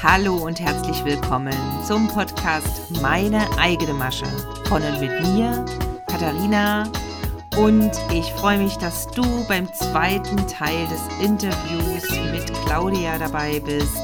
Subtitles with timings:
[0.00, 1.52] Hallo und herzlich willkommen
[1.84, 4.26] zum Podcast Meine eigene Masche
[4.68, 5.64] von und mit mir,
[6.06, 6.84] Katharina.
[7.56, 14.00] Und ich freue mich, dass du beim zweiten Teil des Interviews mit Claudia dabei bist,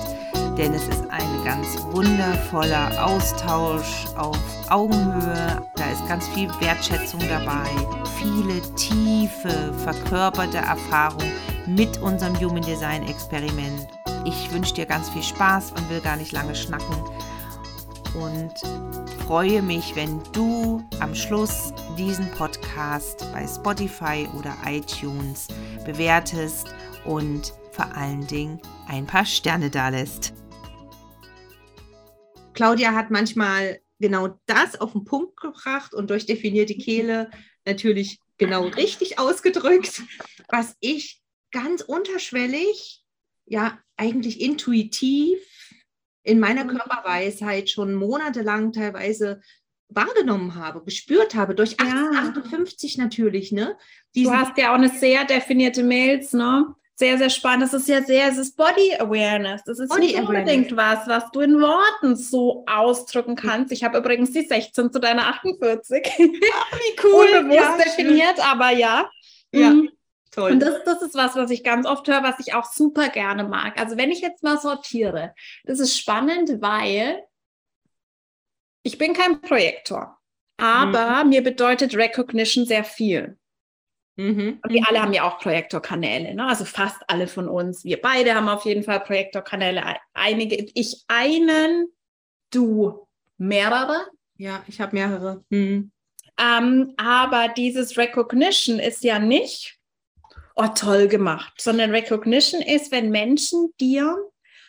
[0.59, 4.39] denn es ist ein ganz wundervoller Austausch auf
[4.71, 5.63] Augenhöhe.
[5.77, 7.71] Da ist ganz viel Wertschätzung dabei,
[8.19, 11.31] viele tiefe, verkörperte Erfahrungen
[11.67, 13.94] mit unserem Human Design Experiment.
[14.25, 16.97] Ich wünsche dir ganz viel Spaß und will gar nicht lange schnacken
[18.15, 18.53] und
[19.27, 25.49] freue mich, wenn du am Schluss diesen Podcast bei Spotify oder iTunes
[25.85, 26.69] bewertest
[27.05, 30.33] und vor allen Dingen ein paar Sterne da lässt.
[32.55, 37.31] Claudia hat manchmal genau das auf den Punkt gebracht und durch definierte Kehle
[37.67, 40.03] natürlich genau richtig ausgedrückt,
[40.49, 43.04] was ich ganz unterschwellig,
[43.47, 45.39] ja, eigentlich intuitiv
[46.23, 46.79] in meiner mhm.
[46.79, 49.41] Körperweisheit schon monatelang teilweise
[49.89, 53.05] wahrgenommen habe, gespürt habe, durch 1858 ja.
[53.05, 53.77] natürlich, ne?
[54.15, 56.75] Diesen du hast ja auch eine sehr definierte Mails, ne?
[56.97, 57.65] Sehr, sehr spannend.
[57.65, 59.63] Das ist ja sehr, es ist Body Awareness.
[59.65, 63.73] Das ist Body nicht unbedingt was, was du in Worten so ausdrücken kannst.
[63.73, 66.07] Ich habe übrigens die 16 zu deiner 48.
[66.07, 67.27] Ach, wie cool.
[67.41, 68.45] Unbewusst ja, definiert, schön.
[68.45, 69.11] aber ja.
[69.53, 69.71] Ja.
[69.71, 69.91] Mhm.
[70.35, 70.51] Toll.
[70.51, 73.45] Und das, das ist was, was ich ganz oft höre, was ich auch super gerne
[73.45, 73.79] mag.
[73.79, 75.33] Also wenn ich jetzt mal sortiere,
[75.65, 77.23] das ist spannend, weil
[78.83, 80.19] ich bin kein Projektor,
[80.57, 81.31] aber mhm.
[81.31, 83.39] mir bedeutet Recognition sehr viel.
[84.17, 84.59] Mhm.
[84.61, 86.47] Und wir alle haben ja auch Projektorkanäle, ne?
[86.47, 87.85] also fast alle von uns.
[87.85, 89.83] Wir beide haben auf jeden Fall Projektorkanäle.
[90.15, 91.87] Einige, ich einen,
[92.51, 93.07] du
[93.39, 94.07] mehrere.
[94.37, 95.45] Ja, ich habe mehrere.
[95.51, 95.93] Mhm.
[96.41, 99.79] Ähm, aber dieses Recognition ist ja nicht,
[100.55, 104.17] oh toll gemacht, sondern Recognition ist, wenn Menschen dir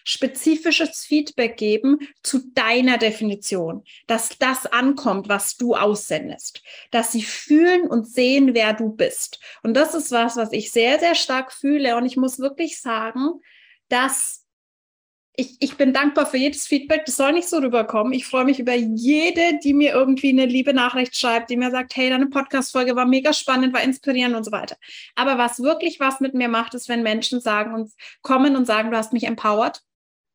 [0.05, 6.61] spezifisches Feedback geben zu deiner Definition, dass das ankommt, was du aussendest,
[6.91, 9.39] dass sie fühlen und sehen, wer du bist.
[9.63, 11.97] Und das ist was, was ich sehr, sehr stark fühle.
[11.97, 13.41] Und ich muss wirklich sagen,
[13.89, 14.44] dass
[15.37, 17.05] ich, ich bin dankbar für jedes Feedback.
[17.05, 18.13] Das soll nicht so rüberkommen.
[18.13, 21.95] Ich freue mich über jede, die mir irgendwie eine liebe Nachricht schreibt, die mir sagt,
[21.95, 24.77] hey, deine Podcast-Folge war mega spannend, war inspirierend und so weiter.
[25.15, 27.91] Aber was wirklich was mit mir macht, ist, wenn Menschen sagen und
[28.21, 29.81] kommen und sagen, du hast mich empowered,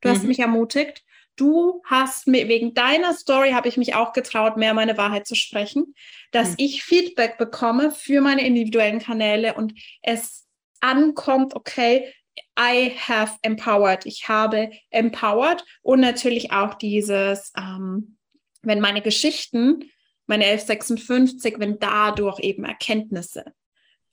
[0.00, 0.12] du mhm.
[0.12, 1.05] hast mich ermutigt,
[1.37, 5.34] du hast mir, wegen deiner Story habe ich mich auch getraut, mehr meine Wahrheit zu
[5.34, 5.94] sprechen,
[6.32, 6.56] dass mhm.
[6.59, 10.47] ich Feedback bekomme für meine individuellen Kanäle und es
[10.81, 12.12] ankommt, okay,
[12.58, 14.06] I have empowered.
[14.06, 18.16] Ich habe empowered und natürlich auch dieses, ähm,
[18.62, 19.90] wenn meine Geschichten,
[20.26, 23.44] meine 1156, wenn dadurch eben Erkenntnisse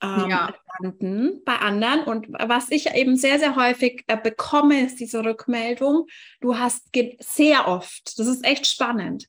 [0.02, 0.54] ähm, ja.
[0.80, 2.02] landen bei anderen.
[2.04, 6.06] Und was ich eben sehr, sehr häufig äh, bekomme, ist diese Rückmeldung,
[6.40, 6.90] du hast
[7.20, 9.28] sehr oft, das ist echt spannend,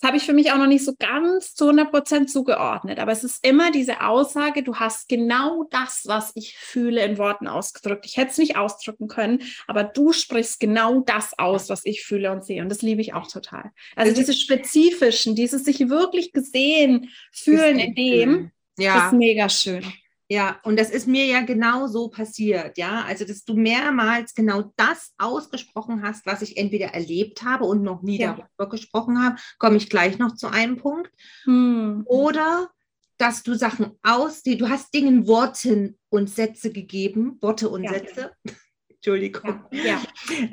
[0.00, 2.98] das habe ich für mich auch noch nicht so ganz zu 100 Prozent zugeordnet.
[2.98, 7.46] Aber es ist immer diese Aussage, du hast genau das, was ich fühle, in Worten
[7.46, 8.06] ausgedrückt.
[8.06, 12.32] Ich hätte es nicht ausdrücken können, aber du sprichst genau das aus, was ich fühle
[12.32, 12.62] und sehe.
[12.62, 13.72] Und das liebe ich auch total.
[13.94, 19.06] Also diese spezifischen, dieses sich wirklich gesehen fühlen in dem, ja.
[19.06, 19.84] ist mega schön.
[20.32, 23.02] Ja, und das ist mir ja genau so passiert, ja.
[23.04, 28.02] Also, dass du mehrmals genau das ausgesprochen hast, was ich entweder erlebt habe und noch
[28.02, 28.34] nie ja.
[28.34, 31.10] darüber gesprochen habe, komme ich gleich noch zu einem Punkt.
[31.46, 32.04] Hm.
[32.06, 32.70] Oder
[33.18, 37.92] dass du Sachen aus, die, du hast Dingen Worten und Sätze gegeben, Worte und ja.
[37.92, 38.30] Sätze,
[38.88, 40.00] Entschuldigung, ja.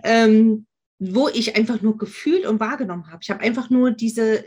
[0.03, 0.65] ähm,
[0.97, 3.19] wo ich einfach nur gefühlt und wahrgenommen habe.
[3.21, 4.43] Ich habe einfach nur diese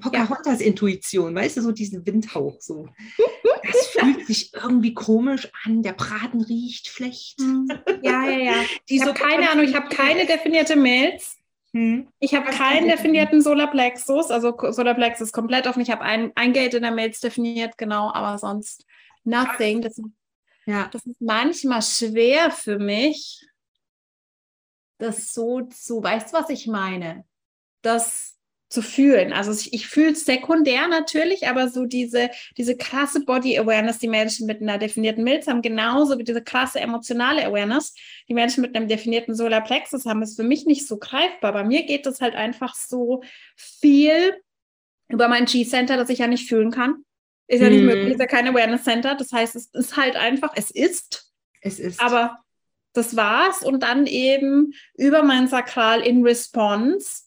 [0.00, 2.60] Pocahontas-Intuition, weißt du, so diesen Windhauch.
[2.60, 2.88] So.
[3.64, 7.40] Das fühlt sich irgendwie komisch an, der Braten riecht schlecht.
[7.40, 7.68] Hm.
[8.02, 8.54] Ja, ja, ja.
[8.88, 11.36] ich habe keine Ahnung, ich habe keine definierte Mails.
[11.72, 12.08] Hm.
[12.18, 15.80] Ich habe keinen definierten Solarplexus, also Solarplex ist komplett offen.
[15.80, 18.84] Ich habe ein, ein Gate in der Mails definiert, genau, aber sonst
[19.22, 19.80] nothing.
[19.80, 20.00] Das,
[20.66, 20.88] ja.
[20.92, 23.46] das ist manchmal schwer für mich,
[24.98, 27.24] das so zu, weißt du, was ich meine?
[27.80, 28.31] Das
[28.72, 29.34] zu fühlen.
[29.34, 34.08] Also ich, ich fühle es sekundär natürlich, aber so diese, diese krasse Body Awareness, die
[34.08, 37.94] Menschen mit einer definierten Milz haben, genauso wie diese krasse emotionale Awareness,
[38.28, 41.52] die Menschen mit einem definierten Solarplexus haben, ist für mich nicht so greifbar.
[41.52, 43.22] Bei mir geht es halt einfach so
[43.56, 44.34] viel
[45.08, 47.04] über mein G-Center, das ich ja nicht fühlen kann.
[47.48, 47.86] Ist ja nicht hm.
[47.86, 49.14] möglich, ist ja kein Awareness Center.
[49.14, 51.30] Das heißt, es ist halt einfach, es ist.
[51.60, 52.00] Es ist.
[52.00, 52.38] Aber
[52.94, 53.62] das war's.
[53.62, 57.24] Und dann eben über mein Sakral in Response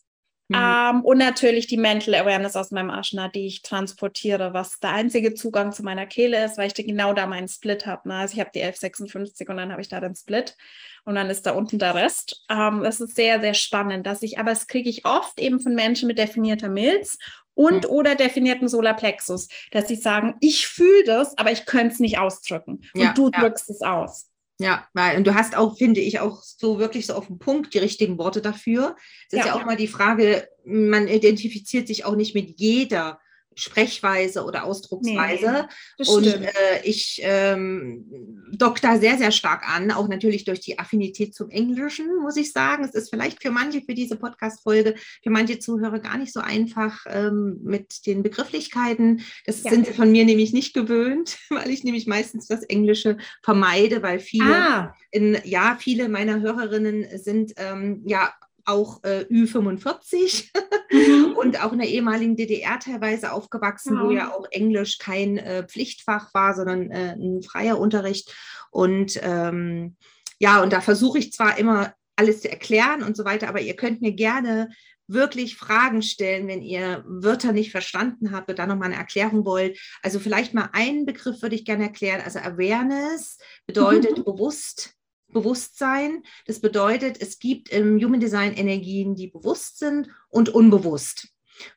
[0.48, 0.56] Mhm.
[0.58, 5.34] Ähm, und natürlich die Mental Awareness aus meinem Ashna, die ich transportiere, was der einzige
[5.34, 8.08] Zugang zu meiner Kehle ist, weil ich genau da meinen Split habe.
[8.10, 8.16] Ne?
[8.16, 10.56] Also ich habe die 1156 und dann habe ich da den Split
[11.04, 12.46] und dann ist da unten der Rest.
[12.50, 15.74] Ähm, das ist sehr, sehr spannend, dass ich, aber das kriege ich oft eben von
[15.74, 17.18] Menschen mit definierter Milz
[17.56, 17.90] und mhm.
[17.90, 22.82] oder definierten Solarplexus, dass sie sagen, ich fühle das, aber ich könnte es nicht ausdrücken.
[22.94, 23.74] Und ja, du drückst ja.
[23.74, 24.30] es aus.
[24.58, 27.74] Ja, weil, und du hast auch, finde ich, auch so wirklich so auf den Punkt
[27.74, 28.96] die richtigen Worte dafür.
[29.28, 33.20] Es ist ja, ja auch mal die Frage, man identifiziert sich auch nicht mit jeder
[33.56, 35.68] Sprechweise oder Ausdrucksweise.
[35.98, 36.50] Nee, und äh,
[36.84, 38.06] ich ähm,
[38.52, 42.52] dock da sehr, sehr stark an, auch natürlich durch die Affinität zum Englischen, muss ich
[42.52, 42.84] sagen.
[42.84, 47.06] Es ist vielleicht für manche, für diese Podcast-Folge, für manche Zuhörer gar nicht so einfach
[47.08, 49.22] ähm, mit den Begrifflichkeiten.
[49.46, 49.72] Das ja.
[49.72, 54.20] sind sie von mir nämlich nicht gewöhnt, weil ich nämlich meistens das Englische vermeide, weil
[54.20, 54.96] viele, ah.
[55.12, 58.34] in, ja, viele meiner Hörerinnen sind ähm, ja
[58.66, 60.50] auch äh, Ü45
[60.92, 61.34] mhm.
[61.38, 64.04] und auch in der ehemaligen DDR teilweise aufgewachsen, ja.
[64.04, 68.34] wo ja auch Englisch kein äh, Pflichtfach war, sondern äh, ein freier Unterricht.
[68.72, 69.96] Und ähm,
[70.40, 73.76] ja, und da versuche ich zwar immer alles zu erklären und so weiter, aber ihr
[73.76, 74.70] könnt mir gerne
[75.08, 79.80] wirklich Fragen stellen, wenn ihr Wörter nicht verstanden habt oder da nochmal eine Erklärung wollt.
[80.02, 82.22] Also vielleicht mal einen Begriff würde ich gerne erklären.
[82.24, 83.38] Also Awareness
[83.68, 84.24] bedeutet mhm.
[84.24, 84.96] bewusst
[85.36, 86.24] Bewusstsein.
[86.48, 91.28] Das bedeutet, es gibt im Human Design Energien, die bewusst sind und unbewusst.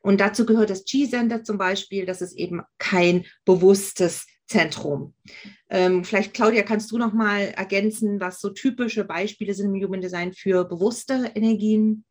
[0.01, 5.15] Und dazu gehört das G-Center zum Beispiel, das ist eben kein bewusstes Zentrum.
[5.69, 10.01] Ähm, vielleicht, Claudia, kannst du noch mal ergänzen, was so typische Beispiele sind im Human
[10.01, 12.05] Design für bewusste Energien?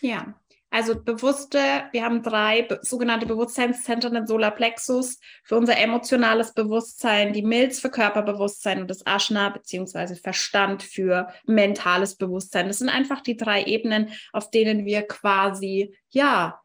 [0.00, 0.38] Ja,
[0.70, 1.58] also bewusste,
[1.92, 8.80] wir haben drei sogenannte Bewusstseinszentren im Solarplexus für unser emotionales Bewusstsein, die Milz für Körperbewusstsein
[8.80, 12.66] und das Ashna beziehungsweise Verstand für mentales Bewusstsein.
[12.66, 16.60] Das sind einfach die drei Ebenen, auf denen wir quasi, ja,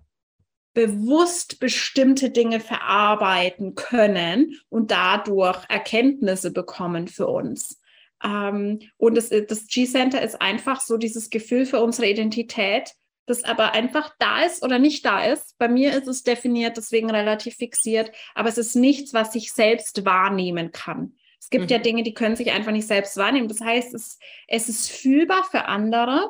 [0.74, 7.80] bewusst bestimmte Dinge verarbeiten können und dadurch Erkenntnisse bekommen für uns.
[8.24, 12.94] Ähm, und das, das G-Center ist einfach so dieses Gefühl für unsere Identität,
[13.32, 15.58] das aber einfach da ist oder nicht da ist.
[15.58, 20.06] Bei mir ist es definiert, deswegen relativ fixiert, aber es ist nichts, was ich selbst
[20.06, 21.16] wahrnehmen kann.
[21.40, 21.70] Es gibt mhm.
[21.72, 23.48] ja Dinge, die können sich einfach nicht selbst wahrnehmen.
[23.48, 26.30] Das heißt, es, es ist fühlbar für andere.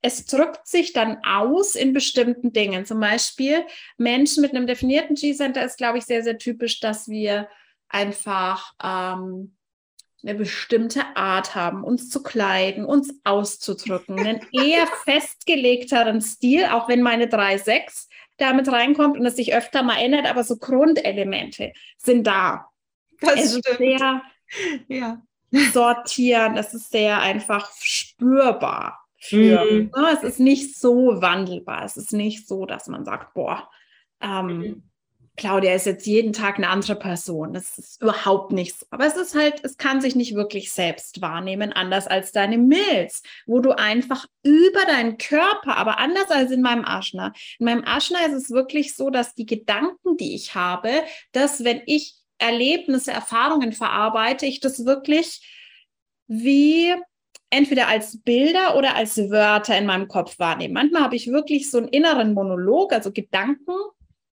[0.00, 2.86] Es drückt sich dann aus in bestimmten Dingen.
[2.86, 3.64] Zum Beispiel
[3.98, 7.48] Menschen mit einem definierten G-Center ist, glaube ich, sehr, sehr typisch, dass wir
[7.88, 9.56] einfach ähm,
[10.22, 17.02] eine bestimmte Art haben, uns zu kleiden, uns auszudrücken, einen eher festgelegteren Stil, auch wenn
[17.02, 18.08] meine 3,6
[18.38, 22.68] damit reinkommt und es sich öfter mal ändert, aber so Grundelemente sind da.
[23.20, 23.66] Das es stimmt.
[23.66, 24.22] ist sehr
[24.88, 25.22] ja.
[25.72, 29.00] sortieren, es ist sehr einfach spürbar.
[29.18, 29.90] Für, mhm.
[29.96, 30.10] ne?
[30.12, 33.68] Es ist nicht so wandelbar, es ist nicht so, dass man sagt, boah,
[34.20, 34.82] ähm, mhm
[35.36, 37.52] Claudia ist jetzt jeden Tag eine andere Person.
[37.52, 38.86] Das ist überhaupt nichts.
[38.90, 43.22] Aber es ist halt, es kann sich nicht wirklich selbst wahrnehmen, anders als deine Milz,
[43.46, 47.34] wo du einfach über deinen Körper, aber anders als in meinem Aschner.
[47.58, 50.90] In meinem Aschner ist es wirklich so, dass die Gedanken, die ich habe,
[51.32, 55.52] dass wenn ich Erlebnisse, Erfahrungen verarbeite, ich das wirklich
[56.28, 56.94] wie
[57.50, 60.74] entweder als Bilder oder als Wörter in meinem Kopf wahrnehme.
[60.74, 63.74] Manchmal habe ich wirklich so einen inneren Monolog, also Gedanken.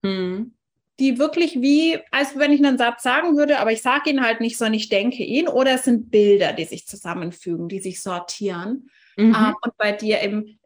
[0.03, 0.56] Hm
[0.99, 4.41] die wirklich wie, als wenn ich einen Satz sagen würde, aber ich sage ihn halt
[4.41, 5.49] nicht, sondern ich denke ihn.
[5.49, 8.89] Oder es sind Bilder, die sich zusammenfügen, die sich sortieren.
[9.17, 9.35] Mhm.
[9.35, 10.59] Uh, und bei dir im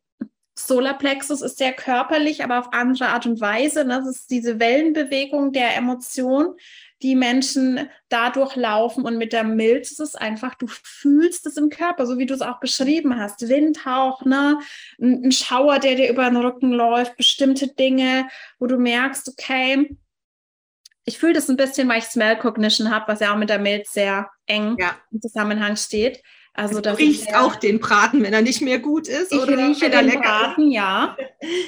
[0.55, 3.85] Solarplexus ist sehr körperlich, aber auf andere Art und Weise.
[3.85, 4.03] Ne?
[4.05, 6.55] Das ist diese Wellenbewegung der Emotion,
[7.03, 9.05] die Menschen dadurch laufen.
[9.05, 12.35] Und mit der Milz ist es einfach, du fühlst es im Körper, so wie du
[12.35, 13.49] es auch beschrieben hast.
[13.49, 14.59] Windhauch, ne?
[15.01, 19.97] ein Schauer, der dir über den Rücken läuft, bestimmte Dinge, wo du merkst, okay,
[21.11, 23.59] ich fühle das ein bisschen, weil ich Smell Cognition habe, was ja auch mit der
[23.59, 24.97] Milz sehr eng ja.
[25.11, 26.23] im Zusammenhang steht.
[26.55, 29.33] Also du riechst auch den Braten, wenn er nicht mehr gut ist.
[29.33, 31.17] Ich oder rieche den lecker Braten, ja.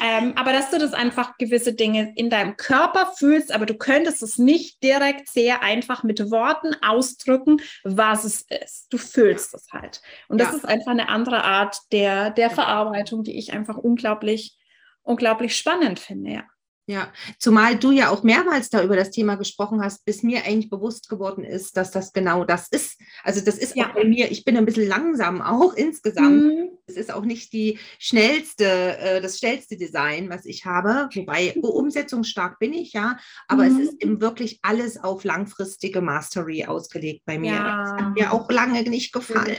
[0.00, 4.22] ähm, aber dass du das einfach gewisse Dinge in deinem Körper fühlst, aber du könntest
[4.22, 8.92] es nicht direkt sehr einfach mit Worten ausdrücken, was es ist.
[8.92, 10.02] Du fühlst es halt.
[10.28, 10.56] Und das ja.
[10.58, 14.56] ist einfach eine andere Art der, der Verarbeitung, die ich einfach unglaublich,
[15.02, 16.44] unglaublich spannend finde, ja.
[16.86, 20.68] Ja, zumal du ja auch mehrmals da über das Thema gesprochen hast, bis mir eigentlich
[20.68, 23.00] bewusst geworden ist, dass das genau das ist.
[23.22, 23.86] Also das ist ja.
[23.88, 26.42] auch bei mir, ich bin ein bisschen langsam auch insgesamt.
[26.42, 26.70] Mhm.
[26.86, 32.58] Es ist auch nicht die schnellste, äh, das schnellste Design, was ich habe, wobei umsetzungsstark
[32.58, 33.80] bin ich, ja, aber mhm.
[33.80, 37.52] es ist eben wirklich alles auf langfristige Mastery ausgelegt bei mir.
[37.52, 37.82] Ja.
[37.82, 39.56] Das hat mir auch lange nicht gefallen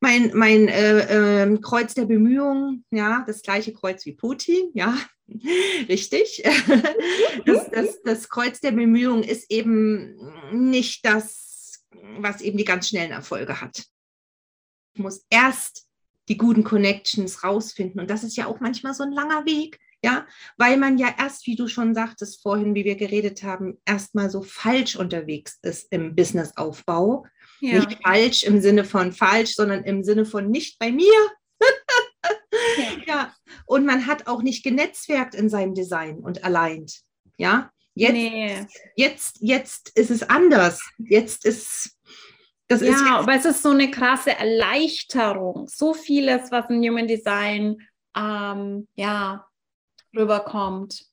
[0.00, 4.96] mein, mein äh, äh, Kreuz der Bemühungen, ja, das gleiche Kreuz wie Putin, ja,
[5.88, 6.42] richtig.
[7.44, 10.16] Das, das, das Kreuz der Bemühungen ist eben
[10.52, 11.84] nicht das,
[12.18, 13.84] was eben die ganz schnellen Erfolge hat.
[14.94, 15.86] Ich muss erst
[16.28, 18.00] die guten Connections rausfinden.
[18.00, 20.26] Und das ist ja auch manchmal so ein langer Weg, ja,
[20.56, 24.42] weil man ja erst, wie du schon sagtest vorhin, wie wir geredet haben, erstmal so
[24.42, 27.26] falsch unterwegs ist im Businessaufbau.
[27.60, 27.80] Ja.
[27.80, 31.12] Nicht falsch im Sinne von falsch, sondern im Sinne von nicht bei mir.
[32.78, 33.02] ja.
[33.06, 33.34] ja.
[33.66, 36.86] Und man hat auch nicht genetzwerkt in seinem Design und allein.
[37.38, 37.70] Ja.
[37.94, 38.66] Jetzt, nee.
[38.94, 40.80] jetzt, jetzt ist es anders.
[40.98, 41.96] Jetzt ist
[42.68, 45.68] das ja, ist aber es ist so eine krasse Erleichterung.
[45.68, 47.76] So vieles, was in Human Design
[48.16, 49.46] ähm, ja,
[50.14, 51.06] rüberkommt,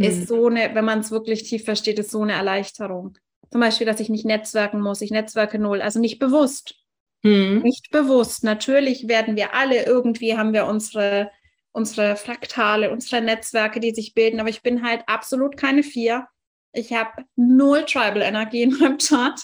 [0.00, 0.08] hm.
[0.08, 3.18] ist so eine, wenn man es wirklich tief versteht, ist so eine Erleichterung.
[3.52, 6.74] Zum Beispiel, dass ich nicht netzwerken muss, ich netzwerke null, also nicht bewusst.
[7.22, 7.60] Hm.
[7.60, 8.44] Nicht bewusst.
[8.44, 11.30] Natürlich werden wir alle irgendwie, haben wir unsere,
[11.70, 16.26] unsere Fraktale, unsere Netzwerke, die sich bilden, aber ich bin halt absolut keine Vier.
[16.72, 19.38] Ich habe null Tribal-Energie in meinem Chart.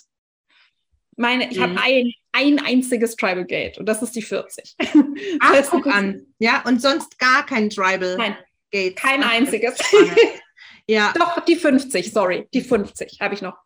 [1.17, 1.62] Meine, ich mhm.
[1.62, 4.75] habe ein, ein einziges Tribal Gate und das ist die 40.
[5.41, 6.27] Ach, guck an.
[6.38, 8.37] Ja, und sonst gar kein Tribal Nein,
[8.71, 8.97] Gate.
[8.97, 9.79] Kein einziges.
[10.87, 11.12] ja.
[11.19, 12.49] Doch, die 50, sorry.
[12.55, 13.59] Die 50 habe ich noch.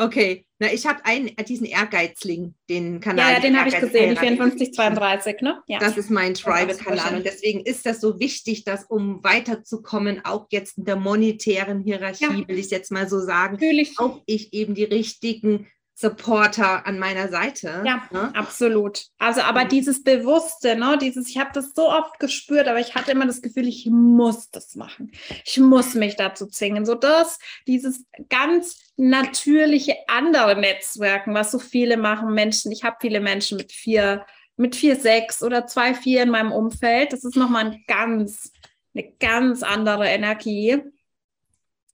[0.00, 3.30] Okay, na, ich habe einen, diesen Ehrgeizling, den Kanal.
[3.30, 5.60] Ja, ja den habe ich gesehen, die 5432, ne?
[5.66, 5.80] Ja.
[5.80, 10.78] Das ist mein Tribal-Kanal und deswegen ist das so wichtig, dass um weiterzukommen, auch jetzt
[10.78, 12.48] in der monetären Hierarchie, ja.
[12.48, 13.98] will ich jetzt mal so sagen, Natürlich.
[13.98, 17.82] auch ich eben die richtigen Supporter an meiner Seite.
[17.84, 18.32] Ja, ne?
[18.36, 19.06] absolut.
[19.18, 19.68] Also, aber mhm.
[19.68, 23.42] dieses Bewusste, ne, dieses, ich habe das so oft gespürt, aber ich hatte immer das
[23.42, 25.10] Gefühl, ich muss das machen.
[25.44, 26.86] Ich muss mich dazu zwingen.
[26.86, 32.72] So das, dieses ganz natürliche andere Netzwerken, was so viele machen, Menschen.
[32.72, 34.26] Ich habe viele Menschen mit vier,
[34.56, 37.12] mit vier, sechs oder zwei, vier in meinem Umfeld.
[37.12, 38.52] Das ist nochmal ein ganz,
[38.94, 40.82] eine ganz andere Energie.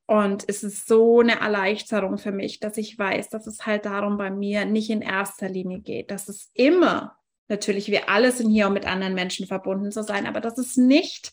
[0.06, 4.16] Und es ist so eine Erleichterung für mich, dass ich weiß, dass es halt darum
[4.16, 7.18] bei mir nicht in erster Linie geht, dass es immer,
[7.48, 10.78] natürlich, wir alle sind hier, um mit anderen Menschen verbunden zu sein, aber dass es
[10.78, 11.32] nicht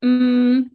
[0.00, 0.70] mh, mm,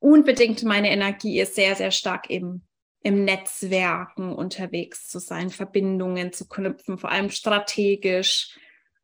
[0.00, 2.62] unbedingt meine Energie ist, sehr, sehr stark im,
[3.02, 8.58] im Netzwerken unterwegs zu sein, Verbindungen zu knüpfen, vor allem strategisch.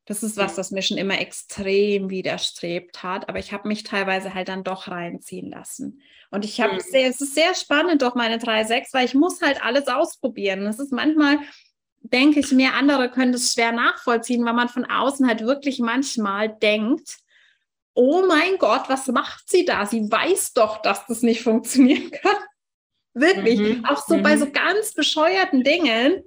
[0.05, 4.33] Das ist was, das mir schon immer extrem widerstrebt hat, aber ich habe mich teilweise
[4.33, 6.01] halt dann doch reinziehen lassen.
[6.31, 6.81] Und ich habe mhm.
[6.81, 10.67] sehr, es ist sehr spannend doch meine 3.6, weil ich muss halt alles ausprobieren.
[10.67, 11.39] Es ist manchmal,
[12.01, 16.49] denke ich mir, andere können das schwer nachvollziehen, weil man von außen halt wirklich manchmal
[16.49, 17.19] denkt,
[17.95, 19.85] oh mein Gott, was macht sie da?
[19.85, 22.37] Sie weiß doch, dass das nicht funktionieren kann.
[23.15, 23.59] Wirklich.
[23.59, 23.85] Mhm.
[23.85, 24.23] Auch so mhm.
[24.23, 26.23] bei so ganz bescheuerten Dingen,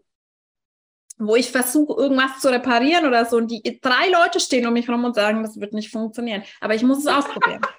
[1.18, 4.88] wo ich versuche, irgendwas zu reparieren oder so, und die drei Leute stehen um mich
[4.88, 6.44] herum und sagen, das wird nicht funktionieren.
[6.60, 7.62] Aber ich muss es ausprobieren.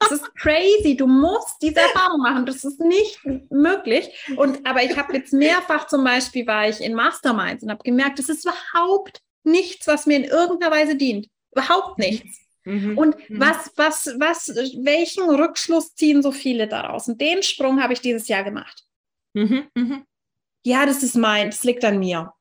[0.00, 0.96] Das ist crazy.
[0.96, 2.44] Du musst diese Erfahrung machen.
[2.44, 4.10] Das ist nicht möglich.
[4.36, 8.18] Und aber ich habe jetzt mehrfach zum Beispiel war ich in Masterminds und habe gemerkt,
[8.18, 11.28] das ist überhaupt nichts, was mir in irgendeiner Weise dient.
[11.52, 12.43] Überhaupt nichts.
[12.64, 12.98] Mhm.
[12.98, 13.40] Und mhm.
[13.40, 14.48] was, was, was,
[14.82, 17.08] welchen Rückschluss ziehen so viele daraus?
[17.08, 18.84] Und den Sprung habe ich dieses Jahr gemacht.
[19.34, 19.64] Mhm.
[19.74, 20.04] Mhm.
[20.64, 22.32] Ja, das ist mein, das liegt an mir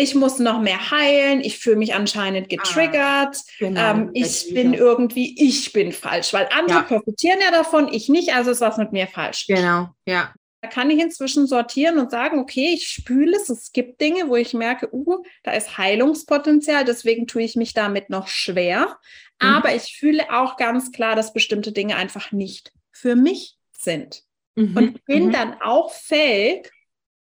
[0.00, 4.52] ich muss noch mehr heilen, ich fühle mich anscheinend ah, getriggert, ah, genau, ähm, ich
[4.52, 4.82] bin wieder.
[4.82, 6.84] irgendwie, ich bin falsch, weil andere ja.
[6.84, 9.46] profitieren ja davon, ich nicht, also ist was mit mir falsch.
[9.46, 10.32] Genau, ja.
[10.62, 14.36] Da kann ich inzwischen sortieren und sagen, okay, ich spüle es, es gibt Dinge, wo
[14.36, 18.98] ich merke, uh, da ist Heilungspotenzial, deswegen tue ich mich damit noch schwer.
[19.42, 19.48] Mhm.
[19.48, 24.22] Aber ich fühle auch ganz klar, dass bestimmte Dinge einfach nicht für mich sind.
[24.54, 24.76] Mhm.
[24.76, 25.32] Und bin mhm.
[25.32, 26.70] dann auch fähig,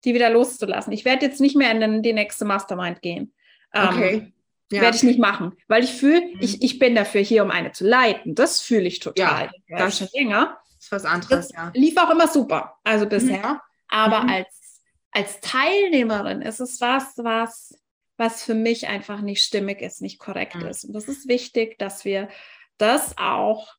[0.05, 0.93] die wieder loszulassen.
[0.93, 3.33] Ich werde jetzt nicht mehr in den, die nächste Mastermind gehen.
[3.73, 4.33] Ähm, okay.
[4.71, 4.81] Ja.
[4.81, 6.37] Werde ich nicht machen, weil ich fühle, mhm.
[6.39, 8.33] ich, ich bin dafür hier, um eine zu leiten.
[8.33, 9.51] Das fühle ich total.
[9.67, 10.57] Ja, das ist länger.
[10.79, 11.71] ist was anderes, das ja.
[11.75, 13.53] Lief auch immer super, also bisher.
[13.53, 13.59] Mhm.
[13.89, 14.29] Aber mhm.
[14.29, 17.82] als, als Teilnehmerin ist es was, was,
[18.17, 20.67] was für mich einfach nicht stimmig ist, nicht korrekt mhm.
[20.67, 20.85] ist.
[20.85, 22.29] Und das ist wichtig, dass wir
[22.77, 23.75] das auch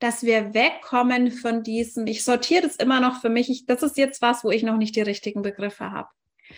[0.00, 3.96] dass wir wegkommen von diesem, ich sortiere das immer noch für mich, ich, das ist
[3.96, 6.08] jetzt was, wo ich noch nicht die richtigen Begriffe habe.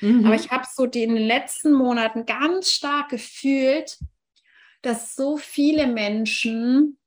[0.00, 0.26] Mhm.
[0.26, 3.98] Aber ich habe so die in den letzten Monaten ganz stark gefühlt,
[4.82, 6.98] dass so viele Menschen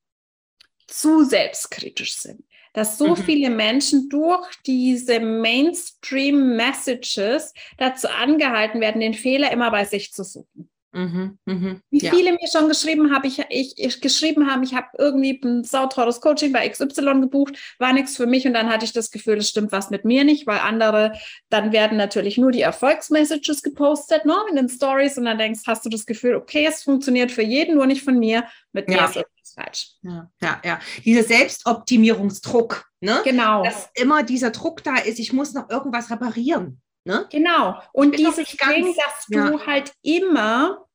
[0.88, 2.44] zu selbstkritisch sind.
[2.80, 3.18] Dass so mhm.
[3.18, 10.70] viele Menschen durch diese Mainstream-Messages dazu angehalten werden, den Fehler immer bei sich zu suchen.
[10.92, 11.82] Mhm, mh.
[11.92, 12.12] Wie ja.
[12.12, 16.20] viele mir schon geschrieben, hab ich, ich, ich geschrieben haben, ich habe irgendwie ein sauteures
[16.20, 19.50] Coaching bei XY gebucht, war nichts für mich und dann hatte ich das Gefühl, es
[19.50, 21.14] stimmt was mit mir nicht, weil andere,
[21.50, 25.86] dann werden natürlich nur die Erfolgsmessages gepostet, ne, in den Stories und dann denkst, hast
[25.86, 29.06] du das Gefühl, okay, es funktioniert für jeden, nur nicht von mir, mit mir ja.
[29.06, 29.90] ist etwas falsch.
[30.02, 30.80] Ja, ja, ja.
[31.06, 33.22] Dieser Selbstoptimierungsdruck, ne?
[33.24, 33.64] Genau.
[33.64, 36.82] Dass immer dieser Druck da ist, ich muss noch irgendwas reparieren.
[37.10, 37.26] Ne?
[37.32, 37.82] Genau.
[37.92, 39.66] Und dieses Ding, dass du ja.
[39.66, 40.86] halt immer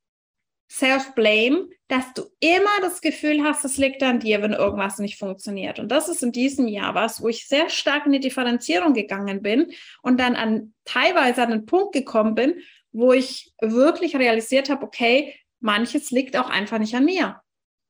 [0.70, 5.80] Self-Blame, dass du immer das Gefühl hast, es liegt an dir, wenn irgendwas nicht funktioniert.
[5.80, 9.42] Und das ist in diesem Jahr was, wo ich sehr stark in die Differenzierung gegangen
[9.42, 12.60] bin und dann an teilweise an den Punkt gekommen bin,
[12.92, 17.40] wo ich wirklich realisiert habe, okay, manches liegt auch einfach nicht an mir.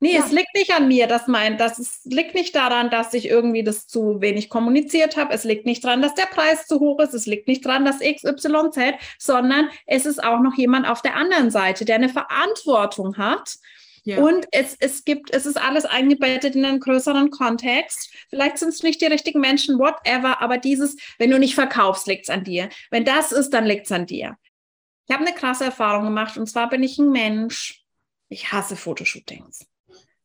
[0.04, 0.20] Nee, ja.
[0.23, 3.64] es liegt nicht an mir, dass mein, das ist, liegt nicht daran, dass ich irgendwie
[3.64, 5.32] das zu wenig kommuniziert habe.
[5.32, 7.14] Es liegt nicht daran, dass der Preis zu hoch ist.
[7.14, 11.50] Es liegt nicht daran, dass XYZ, sondern es ist auch noch jemand auf der anderen
[11.50, 13.54] Seite, der eine Verantwortung hat.
[14.02, 14.18] Ja.
[14.18, 18.12] Und es, es gibt, es ist alles eingebettet in einen größeren Kontext.
[18.28, 22.25] Vielleicht sind es nicht die richtigen Menschen, whatever, aber dieses, wenn du nicht verkaufst, liegt
[22.25, 22.68] es an dir.
[22.90, 24.37] Wenn das ist, dann liegt es an dir.
[25.08, 27.82] Ich habe eine krasse Erfahrung gemacht und zwar bin ich ein Mensch.
[28.28, 29.66] Ich hasse Fotoshootings.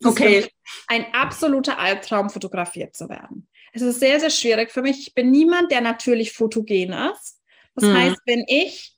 [0.04, 0.48] Okay.
[0.88, 3.48] Ein absoluter Albtraum, fotografiert zu werden.
[3.74, 5.00] Es ist sehr, sehr schwierig für mich.
[5.00, 7.40] Ich bin niemand, der natürlich fotogen ist.
[7.76, 7.98] Das mhm.
[7.98, 8.96] heißt, wenn ich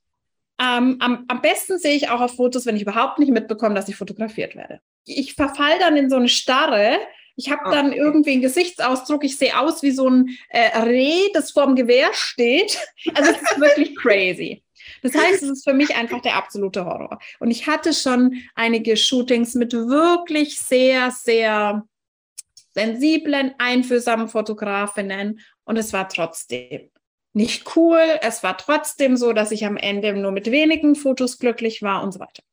[0.61, 3.89] ähm, am, am besten sehe ich auch auf Fotos, wenn ich überhaupt nicht mitbekomme, dass
[3.89, 4.79] ich fotografiert werde.
[5.05, 6.97] Ich verfall dann in so eine Starre.
[7.35, 7.75] Ich habe okay.
[7.75, 9.23] dann irgendwie einen Gesichtsausdruck.
[9.23, 12.77] Ich sehe aus wie so ein äh, Reh, das vorm Gewehr steht.
[13.15, 14.63] Also es ist wirklich crazy.
[15.01, 17.19] Das heißt, es ist für mich einfach der absolute Horror.
[17.39, 21.83] Und ich hatte schon einige Shootings mit wirklich sehr, sehr
[22.73, 26.89] sensiblen, einfühlsamen Fotografinnen und es war trotzdem
[27.33, 28.19] nicht cool.
[28.21, 32.11] Es war trotzdem so, dass ich am Ende nur mit wenigen Fotos glücklich war und
[32.13, 32.43] so weiter.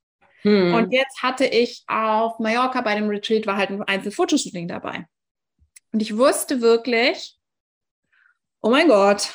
[0.42, 0.74] Hm.
[0.74, 5.06] Und jetzt hatte ich auf Mallorca bei dem Retreat war halt ein Einzelfotoshooting dabei.
[5.92, 7.36] Und ich wusste wirklich,
[8.60, 9.34] oh mein Gott,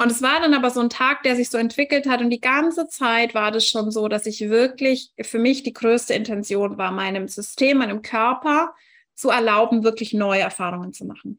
[0.00, 2.20] und es war dann aber so ein Tag, der sich so entwickelt hat.
[2.20, 6.14] Und die ganze Zeit war das schon so, dass ich wirklich für mich die größte
[6.14, 8.74] Intention war, meinem System, meinem Körper
[9.16, 11.38] zu erlauben, wirklich neue Erfahrungen zu machen.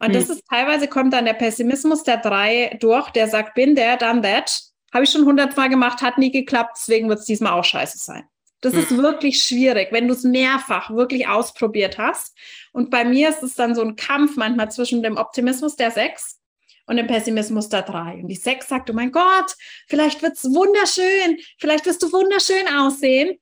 [0.00, 0.12] Und hm.
[0.14, 4.22] das ist teilweise kommt dann der Pessimismus der drei durch, der sagt, bin der, done
[4.22, 4.60] that.
[4.92, 8.24] Habe ich schon hundertmal gemacht, hat nie geklappt, deswegen wird es diesmal auch scheiße sein.
[8.60, 8.80] Das hm.
[8.80, 12.36] ist wirklich schwierig, wenn du es mehrfach wirklich ausprobiert hast.
[12.72, 16.39] Und bei mir ist es dann so ein Kampf manchmal zwischen dem Optimismus der sechs
[16.86, 18.14] und den Pessimismus da drei.
[18.14, 19.54] Und die sechs sagt, oh mein Gott,
[19.88, 23.38] vielleicht wird es wunderschön, vielleicht wirst du wunderschön aussehen.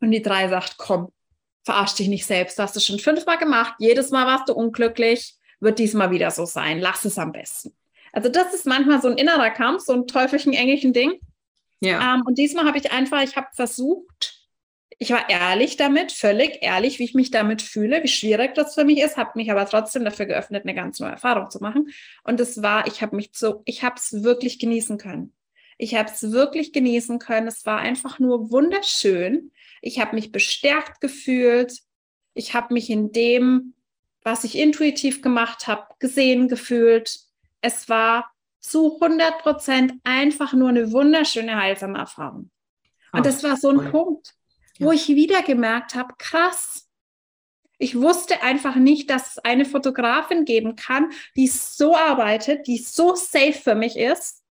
[0.00, 1.12] Und die drei sagt, komm,
[1.64, 5.36] verarsch dich nicht selbst, du hast es schon fünfmal gemacht, jedes Mal warst du unglücklich,
[5.60, 7.72] wird diesmal wieder so sein, lass es am besten.
[8.12, 11.20] Also das ist manchmal so ein innerer Kampf, so ein teufelchen, englischen Ding.
[11.80, 12.14] Ja.
[12.14, 14.41] Ähm, und diesmal habe ich einfach, ich habe versucht,
[15.02, 18.84] ich war ehrlich damit, völlig ehrlich, wie ich mich damit fühle, wie schwierig das für
[18.84, 21.90] mich ist, habe mich aber trotzdem dafür geöffnet, eine ganz neue Erfahrung zu machen.
[22.22, 25.32] Und es war, ich habe mich so, ich habe es wirklich genießen können.
[25.76, 27.48] Ich habe es wirklich genießen können.
[27.48, 29.50] Es war einfach nur wunderschön.
[29.80, 31.80] Ich habe mich bestärkt gefühlt.
[32.34, 33.74] Ich habe mich in dem,
[34.22, 37.18] was ich intuitiv gemacht habe, gesehen gefühlt.
[37.60, 42.50] Es war zu 100 Prozent einfach nur eine wunderschöne, heilsame Erfahrung.
[43.10, 44.36] Und das war so ein Punkt
[44.82, 46.88] wo ich wieder gemerkt habe, krass.
[47.78, 53.14] Ich wusste einfach nicht, dass es eine Fotografin geben kann, die so arbeitet, die so
[53.14, 54.42] safe für mich ist,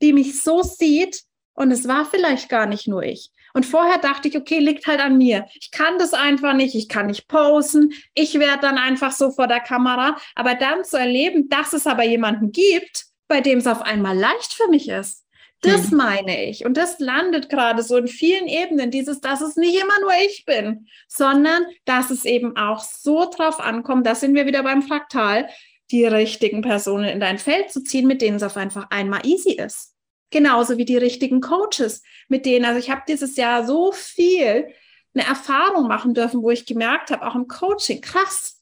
[0.00, 1.22] die mich so sieht.
[1.54, 3.30] Und es war vielleicht gar nicht nur ich.
[3.52, 5.46] Und vorher dachte ich, okay, liegt halt an mir.
[5.54, 9.46] Ich kann das einfach nicht, ich kann nicht posen, ich werde dann einfach so vor
[9.46, 10.16] der Kamera.
[10.34, 14.52] Aber dann zu erleben, dass es aber jemanden gibt, bei dem es auf einmal leicht
[14.54, 15.23] für mich ist.
[15.64, 15.96] Das mhm.
[15.96, 16.64] meine ich.
[16.64, 20.44] Und das landet gerade so in vielen Ebenen, dieses, dass es nicht immer nur ich
[20.44, 25.48] bin, sondern dass es eben auch so drauf ankommt, da sind wir wieder beim Fraktal,
[25.90, 29.52] die richtigen Personen in dein Feld zu ziehen, mit denen es auf einfach einmal easy
[29.52, 29.94] ist.
[30.30, 34.68] Genauso wie die richtigen Coaches, mit denen, also ich habe dieses Jahr so viel
[35.14, 38.60] eine Erfahrung machen dürfen, wo ich gemerkt habe, auch im Coaching, krass,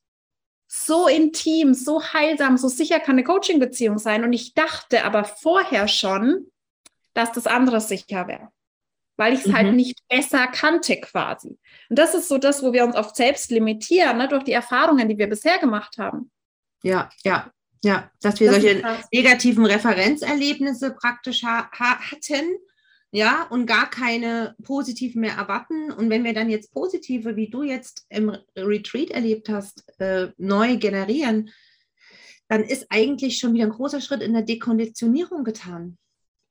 [0.66, 4.24] so intim, so heilsam, so sicher kann eine Coaching-Beziehung sein.
[4.24, 6.46] Und ich dachte aber vorher schon,
[7.14, 8.48] dass das andere sicher wäre.
[9.16, 9.68] Weil ich es halt mhm.
[9.68, 11.58] halt nicht besser kannte quasi.
[11.88, 15.08] Und das ist so das, wo wir uns oft selbst limitieren, ne, durch die Erfahrungen,
[15.08, 16.30] die wir bisher gemacht haben.
[16.82, 17.52] Ja, ja,
[17.84, 22.56] ja, dass wir das solche negativen Referenzerlebnisse praktisch ha hatten,
[23.14, 25.92] ja, und gar keine positiven mehr erwarten.
[25.92, 30.78] Und wenn wir dann jetzt positive, wie du jetzt im Retreat erlebt hast, äh, neu
[30.78, 31.50] generieren,
[32.48, 35.98] dann ist eigentlich schon wieder ein großer Schritt in der Dekonditionierung getan.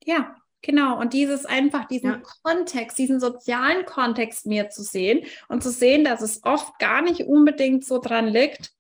[0.04, 2.22] Ja, Genau, und dieses einfach, diesen ja.
[2.44, 7.22] Kontext, diesen sozialen Kontext mir zu sehen und zu sehen, dass es oft gar nicht
[7.22, 8.72] unbedingt so dran liegt,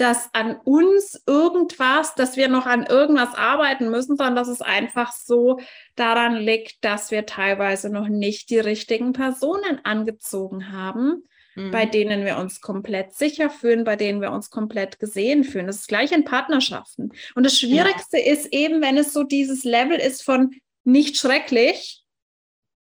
[0.00, 5.12] dass an uns irgendwas, dass wir noch an irgendwas arbeiten müssen, sondern dass es einfach
[5.12, 5.60] so
[5.94, 11.70] daran liegt, dass wir teilweise noch nicht die richtigen Personen angezogen haben, mhm.
[11.70, 15.66] bei denen wir uns komplett sicher fühlen, bei denen wir uns komplett gesehen fühlen.
[15.66, 17.12] Das ist gleich in Partnerschaften.
[17.34, 18.32] Und das Schwierigste ja.
[18.32, 22.04] ist eben, wenn es so dieses Level ist von nicht schrecklich,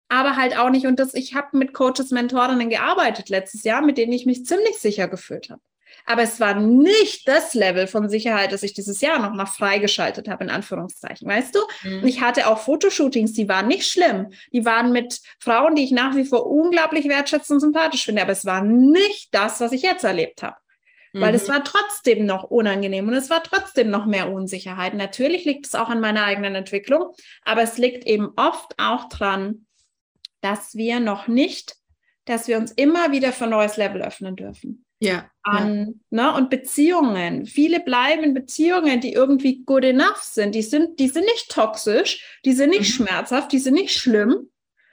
[0.08, 0.87] aber halt auch nicht.
[0.87, 4.78] Und das, ich habe mit Coaches, Mentorinnen gearbeitet letztes Jahr, mit denen ich mich ziemlich
[4.78, 5.61] sicher gefühlt habe.
[6.06, 10.28] Aber es war nicht das Level von Sicherheit, das ich dieses Jahr noch mal freigeschaltet
[10.28, 11.61] habe, in Anführungszeichen, weißt du?
[11.82, 12.06] Mhm.
[12.06, 14.30] Ich hatte auch Fotoshootings, die waren nicht schlimm.
[14.52, 18.22] Die waren mit Frauen, die ich nach wie vor unglaublich wertschätzend und sympathisch finde.
[18.22, 20.56] Aber es war nicht das, was ich jetzt erlebt habe.
[21.12, 21.21] Mhm.
[21.21, 21.53] Weil es mhm.
[21.53, 24.94] war trotzdem noch unangenehm und es war trotzdem noch mehr Unsicherheit.
[24.94, 29.66] Natürlich liegt es auch an meiner eigenen Entwicklung, aber es liegt eben oft auch dran,
[30.40, 31.77] dass wir noch nicht,
[32.25, 36.25] dass wir uns immer wieder für ein neues Level öffnen dürfen ja, an, ja.
[36.31, 37.47] Ne, und Beziehungen.
[37.47, 40.55] Viele bleiben in Beziehungen, die irgendwie good enough sind.
[40.55, 43.05] Die sind, die sind nicht toxisch, die sind nicht mhm.
[43.05, 44.51] schmerzhaft, die sind nicht schlimm,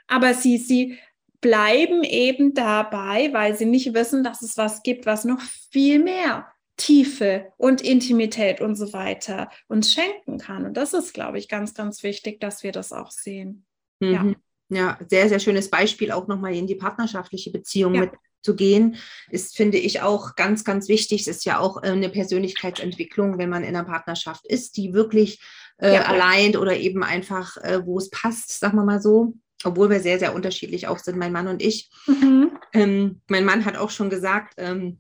[0.08, 1.00] aber sie, sie
[1.46, 6.48] bleiben eben dabei, weil sie nicht wissen, dass es was gibt, was noch viel mehr
[6.76, 10.66] Tiefe und Intimität und so weiter uns schenken kann.
[10.66, 13.64] Und das ist, glaube ich, ganz, ganz wichtig, dass wir das auch sehen.
[14.00, 14.12] Mhm.
[14.12, 14.26] Ja.
[14.70, 18.02] Ja, sehr, sehr schönes Beispiel auch nochmal in die partnerschaftliche Beziehung ja.
[18.02, 18.96] mit zu gehen,
[19.30, 21.22] ist, finde ich, auch ganz, ganz wichtig.
[21.22, 25.40] Es ist ja auch äh, eine Persönlichkeitsentwicklung, wenn man in einer Partnerschaft ist, die wirklich
[25.78, 26.06] äh, ja.
[26.06, 29.36] allein oder eben einfach, äh, wo es passt, sagen wir mal so.
[29.64, 31.90] Obwohl wir sehr, sehr unterschiedlich auch sind, mein Mann und ich.
[32.08, 32.52] Mhm.
[32.74, 35.00] Ähm, mein Mann hat auch schon gesagt, ähm,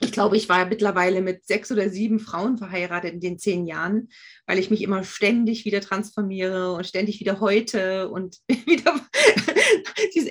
[0.00, 4.10] ich glaube, ich war mittlerweile mit sechs oder sieben Frauen verheiratet in den zehn Jahren,
[4.46, 8.94] weil ich mich immer ständig wieder transformiere und ständig wieder heute und wieder.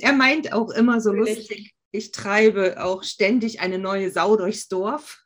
[0.01, 5.23] er meint auch immer so lustig ich treibe auch ständig eine neue Sau durchs Dorf.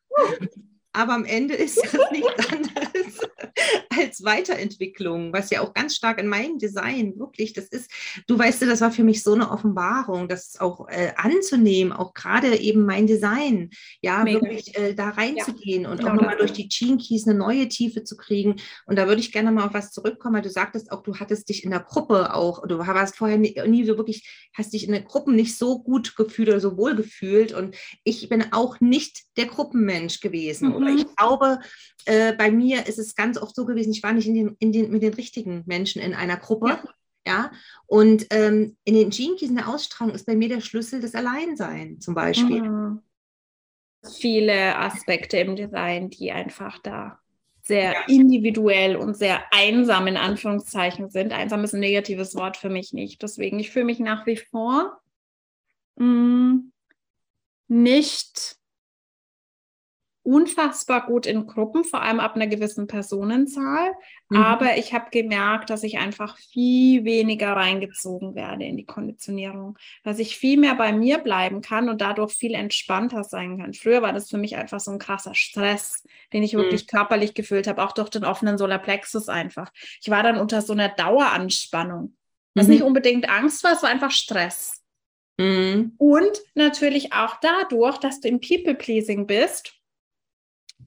[0.94, 3.20] Aber am Ende ist das nichts anderes
[3.98, 7.92] als Weiterentwicklung, was ja auch ganz stark in meinem Design wirklich, das ist,
[8.28, 12.58] du weißt, das war für mich so eine Offenbarung, das auch äh, anzunehmen, auch gerade
[12.58, 13.70] eben mein Design,
[14.02, 14.42] ja, Mega.
[14.42, 17.68] wirklich äh, da reinzugehen ja, und genau auch nochmal durch die Gene Keys eine neue
[17.68, 18.56] Tiefe zu kriegen.
[18.86, 21.50] Und da würde ich gerne mal auf was zurückkommen, weil du sagtest auch, du hattest
[21.50, 24.94] dich in der Gruppe auch, du warst vorher nie, nie so wirklich, hast dich in
[24.94, 27.54] den Gruppen nicht so gut gefühlt oder so wohl gefühlt.
[27.54, 30.70] Und ich bin auch nicht der Gruppenmensch gewesen.
[30.70, 30.76] Mhm.
[30.76, 31.60] Oder ich glaube,
[32.06, 34.72] äh, bei mir ist es ganz oft so gewesen, ich war nicht in den, in
[34.72, 36.80] den, mit den richtigen Menschen in einer Gruppe.
[37.26, 37.34] Ja.
[37.34, 37.52] ja?
[37.88, 42.00] Und ähm, in den Keys in der Ausstrahlung ist bei mir der Schlüssel das Alleinsein
[42.00, 42.62] zum Beispiel.
[42.62, 43.02] Mhm.
[44.04, 47.20] Viele Aspekte im Design, die einfach da
[47.64, 48.04] sehr ja.
[48.08, 51.32] individuell und sehr einsam in Anführungszeichen sind.
[51.32, 53.22] Einsam ist ein negatives Wort für mich nicht.
[53.22, 55.00] Deswegen, ich fühle mich nach wie vor
[55.98, 56.72] mh, mm,
[57.68, 58.58] nicht
[60.24, 63.92] unfassbar gut in Gruppen, vor allem ab einer gewissen Personenzahl.
[64.30, 64.38] Mhm.
[64.38, 70.20] Aber ich habe gemerkt, dass ich einfach viel weniger reingezogen werde in die Konditionierung, dass
[70.20, 73.74] ich viel mehr bei mir bleiben kann und dadurch viel entspannter sein kann.
[73.74, 76.04] Früher war das für mich einfach so ein krasser Stress,
[76.34, 76.60] den ich mhm.
[76.60, 79.72] wirklich körperlich gefühlt habe, auch durch den offenen Solarplexus einfach.
[80.02, 82.16] Ich war dann unter so einer Daueranspannung.
[82.54, 82.74] Was mhm.
[82.74, 84.84] nicht unbedingt Angst war, es war einfach Stress.
[85.38, 85.94] Mhm.
[85.98, 89.81] Und natürlich auch dadurch, dass du im People-Pleasing bist,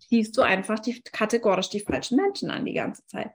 [0.08, 3.30] ziehst du einfach die, kategorisch die falschen Menschen an die ganze Zeit.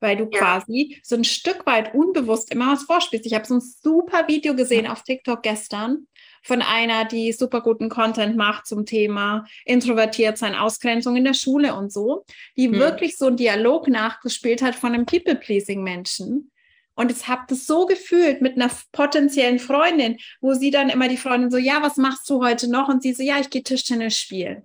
[0.00, 0.38] Weil du ja.
[0.38, 3.26] quasi so ein Stück weit unbewusst immer was vorspielst.
[3.26, 6.06] Ich habe so ein super Video gesehen auf TikTok gestern
[6.42, 11.74] von einer, die super guten Content macht zum Thema introvertiert sein, Ausgrenzung in der Schule
[11.74, 12.24] und so,
[12.56, 12.78] die hm.
[12.78, 16.50] wirklich so einen Dialog nachgespielt hat von einem People-Pleasing-Menschen.
[16.96, 21.16] Und ich habe das so gefühlt mit einer potenziellen Freundin, wo sie dann immer die
[21.16, 22.88] Freundin so, ja, was machst du heute noch?
[22.88, 24.64] Und sie so, ja, ich gehe Tischtennis spielen.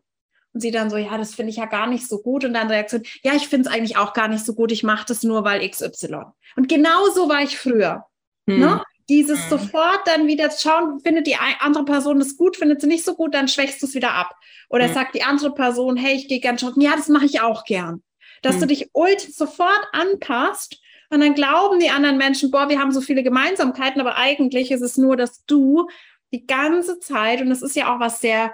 [0.54, 2.44] Und sie dann so, ja, das finde ich ja gar nicht so gut.
[2.44, 4.72] Und dann Reaktion, ja, ich finde es eigentlich auch gar nicht so gut.
[4.72, 6.24] Ich mache das nur, weil XY.
[6.56, 8.06] Und genau so war ich früher.
[8.48, 8.60] Hm.
[8.60, 8.84] Ne?
[9.10, 9.50] Dieses hm.
[9.50, 13.34] sofort dann wieder schauen, findet die andere Person das gut, findet sie nicht so gut,
[13.34, 14.36] dann schwächst du es wieder ab.
[14.70, 14.94] Oder hm.
[14.94, 16.82] sagt die andere Person, hey, ich gehe gern shoppen.
[16.82, 18.02] Ja, das mache ich auch gern.
[18.42, 18.70] Dass du hm.
[18.70, 23.24] dich ult sofort anpasst und dann glauben die anderen Menschen, boah, wir haben so viele
[23.24, 25.88] Gemeinsamkeiten, aber eigentlich ist es nur, dass du
[26.32, 28.54] die ganze Zeit, und das ist ja auch was sehr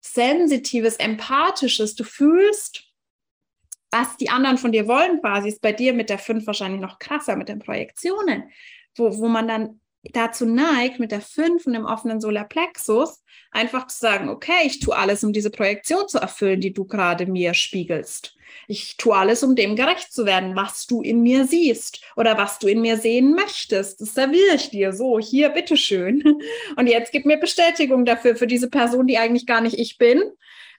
[0.00, 1.94] Sensitives, Empathisches.
[1.94, 2.84] Du fühlst,
[3.90, 6.98] was die anderen von dir wollen quasi, ist bei dir mit der 5 wahrscheinlich noch
[6.98, 8.50] krasser mit den Projektionen,
[8.96, 13.98] wo, wo man dann dazu neigt, mit der 5 und dem offenen Solarplexus einfach zu
[13.98, 18.36] sagen, okay, ich tue alles, um diese Projektion zu erfüllen, die du gerade mir spiegelst.
[18.66, 22.58] Ich tue alles, um dem gerecht zu werden, was du in mir siehst oder was
[22.58, 24.00] du in mir sehen möchtest.
[24.00, 25.18] Das serviere ich dir so.
[25.18, 26.22] Hier, bitteschön.
[26.76, 30.22] Und jetzt gib mir Bestätigung dafür, für diese Person, die eigentlich gar nicht ich bin.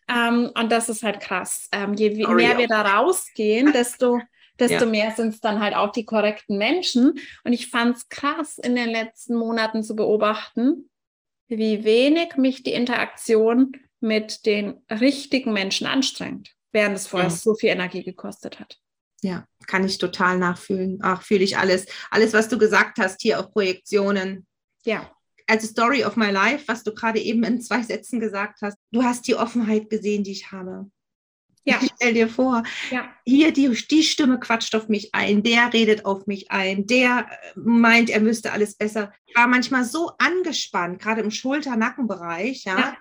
[0.09, 1.69] Ähm, und das ist halt krass.
[1.71, 4.19] Ähm, je mehr wir da rausgehen, desto
[4.61, 4.91] desto ja.
[4.91, 7.19] mehr sind es dann halt auch die korrekten Menschen.
[7.43, 10.89] Und ich fand es krass in den letzten Monaten zu beobachten,
[11.47, 17.35] wie wenig mich die Interaktion mit den richtigen Menschen anstrengt, während es vorher ja.
[17.35, 18.77] so viel Energie gekostet hat.
[19.21, 20.99] Ja, kann ich total nachfühlen.
[21.01, 21.85] Ach, fühle ich alles.
[22.09, 24.47] Alles, was du gesagt hast hier auf Projektionen.
[24.83, 25.11] Ja.
[25.47, 28.77] Also Story of my life, was du gerade eben in zwei Sätzen gesagt hast.
[28.91, 30.89] Du hast die Offenheit gesehen, die ich habe.
[31.63, 31.79] Ja.
[31.95, 33.07] Stell dir vor, ja.
[33.23, 37.59] hier die, die Stimme quatscht auf mich ein, der redet auf mich ein, der äh,
[37.59, 39.13] meint, er müsste alles besser.
[39.27, 42.79] Ich war manchmal so angespannt, gerade im Schulter-Nackenbereich, ja?
[42.79, 42.97] ja.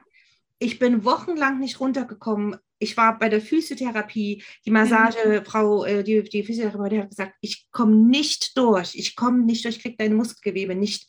[0.59, 2.57] Ich bin wochenlang nicht runtergekommen.
[2.79, 7.97] Ich war bei der Physiotherapie, die Massagefrau, äh, die, die Physiotherapeutin hat gesagt, ich komme
[7.97, 11.09] nicht durch, ich komme nicht durch, ich kriege deine Muskelgewebe nicht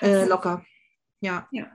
[0.00, 0.64] äh, locker.
[1.20, 1.48] Ja.
[1.52, 1.66] ja.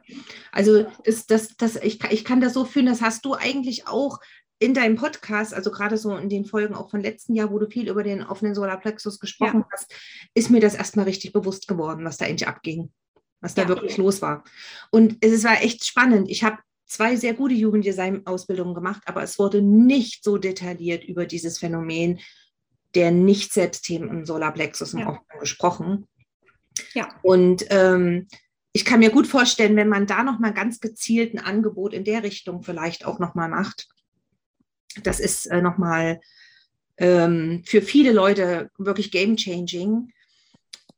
[0.51, 4.19] Also das, das, das, ich, ich kann das so fühlen, das hast du eigentlich auch
[4.59, 7.69] in deinem Podcast, also gerade so in den Folgen auch von letzten Jahr, wo du
[7.69, 9.67] viel über den offenen Solarplexus gesprochen ja.
[9.71, 9.93] hast,
[10.33, 12.91] ist mir das erstmal richtig bewusst geworden, was da eigentlich abging,
[13.39, 13.67] was da ja.
[13.67, 14.43] wirklich los war.
[14.89, 16.29] Und es war echt spannend.
[16.29, 21.59] Ich habe zwei sehr gute Jugenddesign-Ausbildungen gemacht, aber es wurde nicht so detailliert über dieses
[21.59, 22.19] Phänomen
[22.95, 25.19] der Nicht-Selbstthemen im Solarplexus ja.
[25.39, 26.07] gesprochen.
[26.93, 27.09] Ja.
[27.21, 28.27] Und ähm,
[28.71, 32.23] ich kann mir gut vorstellen, wenn man da nochmal ganz gezielt ein Angebot in der
[32.23, 33.87] Richtung vielleicht auch nochmal macht,
[35.03, 36.19] das ist äh, nochmal
[36.97, 40.11] ähm, für viele Leute wirklich game-changing.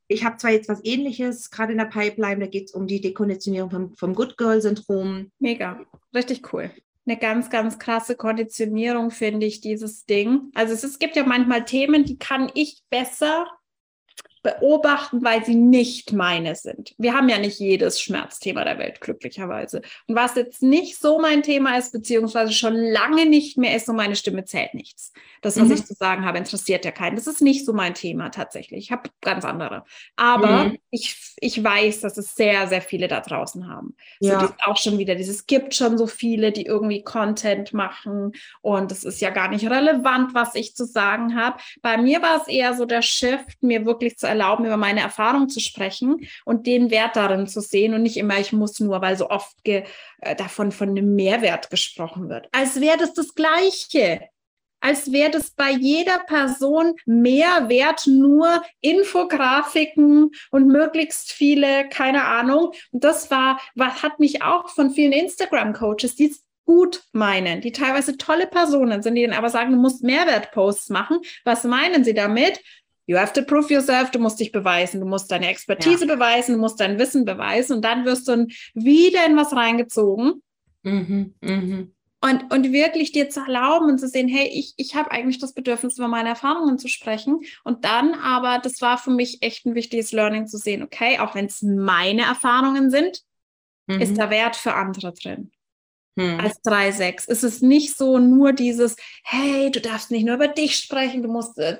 [0.08, 3.00] Ich habe zwar jetzt was Ähnliches gerade in der Pipeline, da geht es um die
[3.00, 5.30] Dekonditionierung vom, vom Good Girl-Syndrom.
[5.38, 5.80] Mega,
[6.14, 6.70] richtig cool.
[7.06, 10.50] Eine ganz, ganz krasse Konditionierung, finde ich, dieses Ding.
[10.54, 13.46] Also es, es gibt ja manchmal Themen, die kann ich besser
[14.42, 16.94] beobachten, weil sie nicht meine sind.
[16.98, 19.82] Wir haben ja nicht jedes Schmerzthema der Welt, glücklicherweise.
[20.06, 23.92] Und was jetzt nicht so mein Thema ist, beziehungsweise schon lange nicht mehr ist, so
[23.92, 25.12] meine Stimme zählt nichts.
[25.40, 25.74] Das, was mhm.
[25.74, 27.16] ich zu sagen habe, interessiert ja keinen.
[27.16, 28.84] Das ist nicht so mein Thema tatsächlich.
[28.84, 29.84] Ich habe ganz andere.
[30.16, 30.78] Aber mhm.
[30.90, 33.94] ich, ich weiß, dass es sehr, sehr viele da draußen haben.
[34.20, 34.40] Ja.
[34.40, 39.04] So, auch schon wieder dieses, gibt schon so viele, die irgendwie Content machen und es
[39.04, 41.58] ist ja gar nicht relevant, was ich zu sagen habe.
[41.82, 45.48] Bei mir war es eher so der Shift, mir wirklich zu erlauben, über meine Erfahrung
[45.48, 49.16] zu sprechen und den Wert darin zu sehen und nicht immer, ich muss nur, weil
[49.16, 49.84] so oft ge,
[50.20, 52.48] äh, davon von einem Mehrwert gesprochen wird.
[52.52, 54.28] Als wäre das das Gleiche
[54.80, 62.72] als wäre das bei jeder Person mehr wert, nur Infografiken und möglichst viele, keine Ahnung.
[62.90, 67.72] Und das war, was hat mich auch von vielen Instagram-Coaches, die es gut meinen, die
[67.72, 71.18] teilweise tolle Personen sind, die dann aber sagen, du musst Mehrwertposts machen.
[71.44, 72.60] Was meinen sie damit?
[73.06, 76.14] You have to prove yourself, du musst dich beweisen, du musst deine Expertise ja.
[76.14, 80.42] beweisen, du musst dein Wissen beweisen und dann wirst du wieder in was reingezogen.
[80.84, 81.86] Mhm, mh.
[82.22, 85.54] Und, und wirklich dir zu erlauben und zu sehen, hey, ich, ich habe eigentlich das
[85.54, 87.40] Bedürfnis, über meine Erfahrungen zu sprechen.
[87.64, 91.34] Und dann aber, das war für mich echt ein wichtiges Learning zu sehen, okay, auch
[91.34, 93.22] wenn es meine Erfahrungen sind,
[93.86, 94.02] mhm.
[94.02, 95.50] ist da Wert für andere drin
[96.18, 96.40] hm.
[96.40, 97.24] als 3,6.
[97.28, 101.28] Es ist nicht so nur dieses, hey, du darfst nicht nur über dich sprechen, du
[101.28, 101.78] musst äh,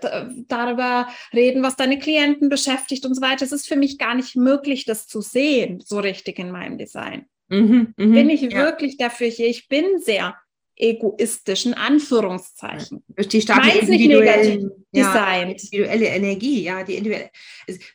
[0.49, 3.45] darüber reden, was deine Klienten beschäftigt und so weiter.
[3.45, 7.27] Es ist für mich gar nicht möglich, das zu sehen, so richtig in meinem Design.
[7.51, 8.51] Mhm, mh, bin ich ja.
[8.51, 9.49] wirklich dafür hier?
[9.49, 10.37] Ich bin sehr
[10.81, 13.05] egoistischen Anführungszeichen.
[13.09, 17.31] Durch die starke individuelle, ja, individuelle Energie, ja, die individuelle.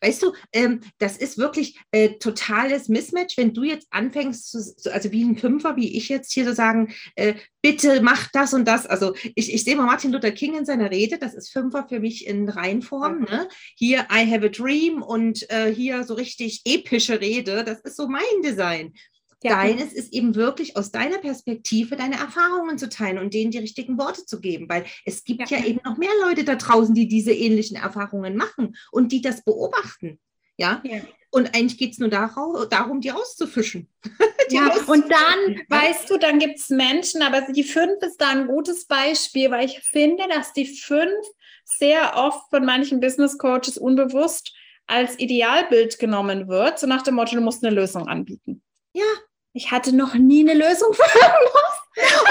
[0.02, 5.12] Weißt du, ähm, das ist wirklich äh, totales Mismatch, wenn du jetzt anfängst, zu, also
[5.12, 8.86] wie ein Fünfer, wie ich jetzt hier zu sagen, äh, bitte mach das und das.
[8.86, 12.00] Also ich, ich sehe mal Martin Luther King in seiner Rede, das ist Fünfer für
[12.00, 13.20] mich in Reihenform.
[13.20, 13.26] Mhm.
[13.26, 13.50] Ne?
[13.76, 18.08] Hier I have a dream und äh, hier so richtig epische Rede, das ist so
[18.08, 18.94] mein Design.
[19.44, 19.56] Ja.
[19.56, 23.98] Deines ist eben wirklich aus deiner Perspektive deine Erfahrungen zu teilen und denen die richtigen
[23.98, 27.08] Worte zu geben, weil es gibt ja, ja eben noch mehr Leute da draußen, die
[27.08, 30.20] diese ähnlichen Erfahrungen machen und die das beobachten.
[30.58, 30.82] Ja.
[30.84, 31.02] ja.
[31.32, 33.90] Und eigentlich geht es nur darum, die auszufischen.
[34.52, 35.04] die ja, auszufischen.
[35.04, 38.86] und dann, weißt du, dann gibt es Menschen, aber die fünf ist da ein gutes
[38.86, 41.26] Beispiel, weil ich finde, dass die fünf
[41.66, 44.54] sehr oft von manchen Business Coaches unbewusst
[44.88, 48.62] als Idealbild genommen wird, so nach dem Motto, du musst eine Lösung anbieten.
[48.96, 49.04] Ja,
[49.52, 51.82] ich hatte noch nie eine Lösung für irgendwas.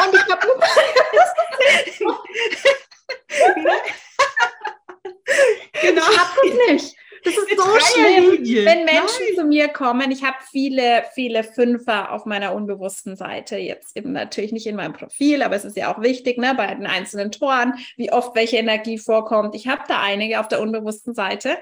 [0.06, 0.46] Und ich habe
[5.82, 6.10] genau.
[6.10, 6.96] Ich hab das nicht.
[7.22, 9.36] Das ist so schlimm, wenn Menschen Nein.
[9.36, 10.10] zu mir kommen.
[10.10, 13.58] Ich habe viele, viele Fünfer auf meiner unbewussten Seite.
[13.58, 16.74] Jetzt eben natürlich nicht in meinem Profil, aber es ist ja auch wichtig, ne, bei
[16.74, 19.54] den einzelnen Toren, wie oft welche Energie vorkommt.
[19.54, 21.58] Ich habe da einige auf der unbewussten Seite.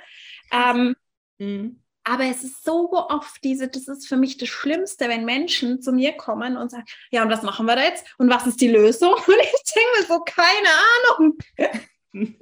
[0.52, 0.94] Ähm,
[1.38, 1.82] mhm.
[2.04, 5.92] Aber es ist so oft diese, das ist für mich das Schlimmste, wenn Menschen zu
[5.92, 8.04] mir kommen und sagen, ja, und was machen wir da jetzt?
[8.18, 9.12] Und was ist die Lösung?
[9.26, 10.68] Und ich denke mir so, keine
[11.18, 11.38] Ahnung.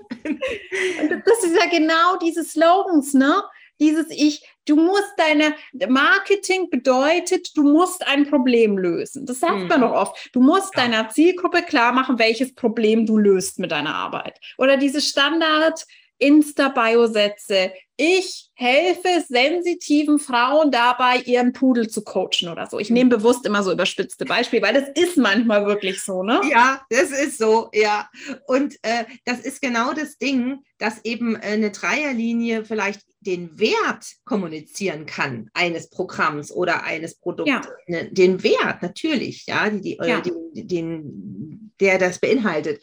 [1.13, 3.43] und das ist ja genau diese Slogans, ne?
[3.79, 5.55] Dieses Ich, du musst deine,
[5.89, 9.25] Marketing bedeutet, du musst ein Problem lösen.
[9.25, 9.69] Das sagt mhm.
[9.69, 10.31] man doch oft.
[10.35, 10.83] Du musst ja.
[10.83, 14.39] deiner Zielgruppe klar machen, welches Problem du löst mit deiner Arbeit.
[14.59, 15.87] Oder diese Standard,
[16.21, 17.73] Insta-Bio-Sätze.
[17.97, 22.79] Ich helfe sensitiven Frauen dabei, ihren Pudel zu coachen oder so.
[22.79, 26.41] Ich nehme bewusst immer so überspitzte Beispiele, weil das ist manchmal wirklich so, ne?
[26.51, 28.09] Ja, das ist so, ja.
[28.47, 35.05] Und äh, das ist genau das Ding, dass eben eine Dreierlinie vielleicht den Wert kommunizieren
[35.05, 37.51] kann eines Programms oder eines Produkts.
[37.51, 37.61] Ja.
[37.87, 40.21] Ne, den Wert natürlich, ja, die, die, ja.
[40.21, 42.83] Den, den, der das beinhaltet.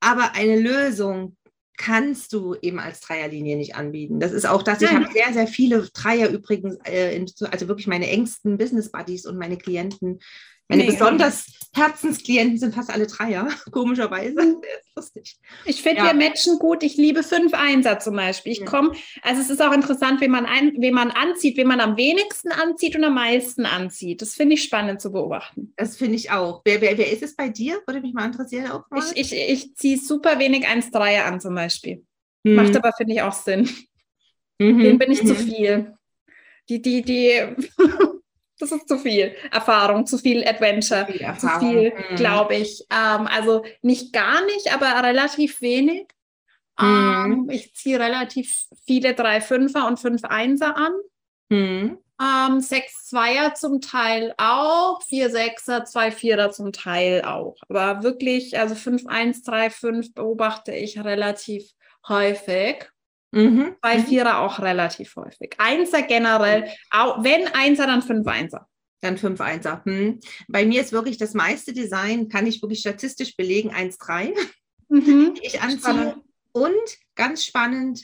[0.00, 1.36] Aber eine Lösung
[1.76, 4.20] kannst du eben als Dreierlinie nicht anbieten.
[4.20, 4.80] Das ist auch das.
[4.82, 9.38] Ich habe sehr, sehr viele Dreier übrigens, äh, also wirklich meine engsten Business Buddies und
[9.38, 10.20] meine Klienten
[10.68, 10.90] meine nee.
[10.90, 14.42] besonders Herzensklienten sind fast alle Dreier, komischerweise.
[14.42, 14.62] Mhm.
[14.96, 15.36] lustig.
[15.64, 16.06] Ich finde, ja.
[16.06, 16.82] wir matchen gut.
[16.82, 18.52] Ich liebe fünf Einser zum Beispiel.
[18.52, 21.80] Ich komme, also es ist auch interessant, wen man, ein, wen man anzieht, wen man
[21.80, 24.22] am wenigsten anzieht und am meisten anzieht.
[24.22, 25.74] Das finde ich spannend zu beobachten.
[25.76, 26.62] Das finde ich auch.
[26.64, 27.80] Wer, wer, wer ist es bei dir?
[27.86, 28.70] Würde mich mal interessieren.
[28.70, 29.04] Auch mal.
[29.14, 32.04] Ich, ich, ich ziehe super wenig 1-3er an zum Beispiel.
[32.46, 32.54] Hm.
[32.54, 33.68] Macht aber, finde ich, auch Sinn.
[34.58, 34.78] Mhm.
[34.78, 35.26] Den bin ich mhm.
[35.26, 35.92] zu viel.
[36.68, 37.54] Die, die, die
[38.58, 42.16] das ist zu viel Erfahrung, zu viel Adventure, viel zu viel, mhm.
[42.16, 42.86] glaube ich.
[42.90, 46.08] Ähm, also nicht gar nicht, aber relativ wenig.
[46.78, 47.46] Mhm.
[47.48, 48.52] Ähm, ich ziehe relativ
[48.86, 50.92] viele 3-5er und 5-1er an.
[51.48, 51.98] Mhm.
[52.18, 57.56] Ähm, 6-2er zum Teil auch, 4-6er, 2-4er zum Teil auch.
[57.68, 61.70] Aber wirklich, also 5-1, 3-5 beobachte ich relativ
[62.08, 62.88] häufig.
[63.32, 63.76] Mhm.
[63.80, 64.06] Bei mhm.
[64.06, 65.54] Vierer auch relativ häufig.
[65.58, 68.68] Einser generell, auch, wenn Einser, dann fünf Einser.
[69.00, 69.82] Dann fünf Einser.
[69.84, 70.20] Hm.
[70.48, 74.32] Bei mir ist wirklich das meiste Design, kann ich wirklich statistisch belegen, 1-3,
[74.88, 75.34] mhm.
[75.42, 75.80] ich anziehe.
[75.80, 76.16] Spannend.
[76.52, 78.02] Und ganz spannend,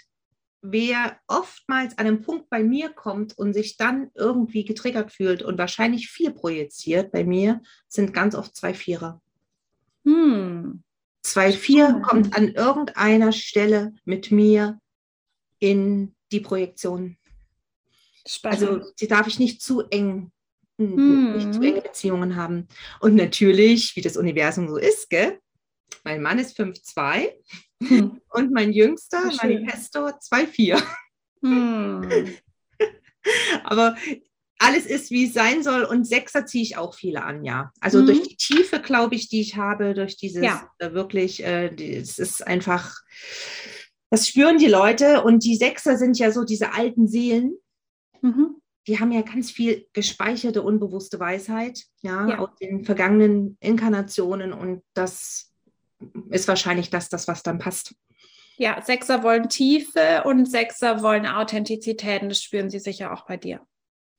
[0.61, 5.57] wer oftmals an einem Punkt bei mir kommt und sich dann irgendwie getriggert fühlt und
[5.59, 9.23] wahrscheinlich vier projiziert bei mir, sind ganz oft zwei Vierer.
[10.05, 10.83] Hm.
[11.23, 14.81] Zwei Vier kommt an irgendeiner Stelle mit mir
[15.63, 17.17] in die Projektion.
[18.27, 18.63] Spannend.
[18.63, 20.33] Also die darf ich nicht zu eng,
[20.77, 21.37] hm.
[21.37, 22.67] nicht zu enge Beziehungen haben.
[23.01, 25.39] Und natürlich, wie das Universum so ist, gell?
[26.03, 27.31] Mein Mann ist 5'2
[27.85, 28.21] hm.
[28.31, 30.83] und mein Jüngster, Manifesto, 2'4.
[31.43, 32.35] Hm.
[33.63, 33.97] Aber
[34.59, 35.85] alles ist, wie es sein soll.
[35.85, 37.73] Und Sechser ziehe ich auch viele an, ja.
[37.81, 38.07] Also mhm.
[38.07, 40.69] durch die Tiefe, glaube ich, die ich habe, durch dieses ja.
[40.79, 42.97] äh, wirklich, äh, es ist einfach,
[44.13, 47.57] das spüren die Leute und die Sechser sind ja so diese alten Seelen.
[48.21, 48.57] Mhm.
[48.87, 54.83] Die haben ja ganz viel gespeicherte, unbewusste Weisheit, ja, ja, aus den vergangenen Inkarnationen und
[54.93, 55.51] das
[56.29, 57.95] ist wahrscheinlich das, das, was dann passt.
[58.59, 63.39] Ja, Sechser wollen Tiefe und Sechser wollen Authentizität und das spüren sie sicher auch bei
[63.39, 63.67] dir.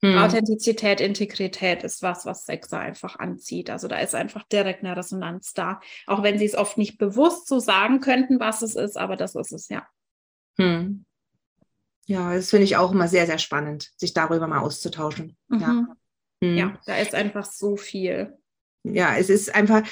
[0.04, 0.18] Hm.
[0.18, 3.70] Authentizität, Integrität ist was, was Sechser einfach anzieht.
[3.70, 5.80] Also da ist einfach direkt eine Resonanz da.
[6.06, 9.34] Auch wenn sie es oft nicht bewusst so sagen könnten, was es ist, aber das
[9.34, 9.88] ist es, ja.
[10.58, 11.06] Hm.
[12.04, 15.38] Ja, das finde ich auch immer sehr, sehr spannend, sich darüber mal auszutauschen.
[15.48, 15.60] Mhm.
[15.60, 15.86] Ja.
[16.42, 16.56] Hm.
[16.58, 18.36] ja, da ist einfach so viel.
[18.82, 19.88] Ja, es ist einfach,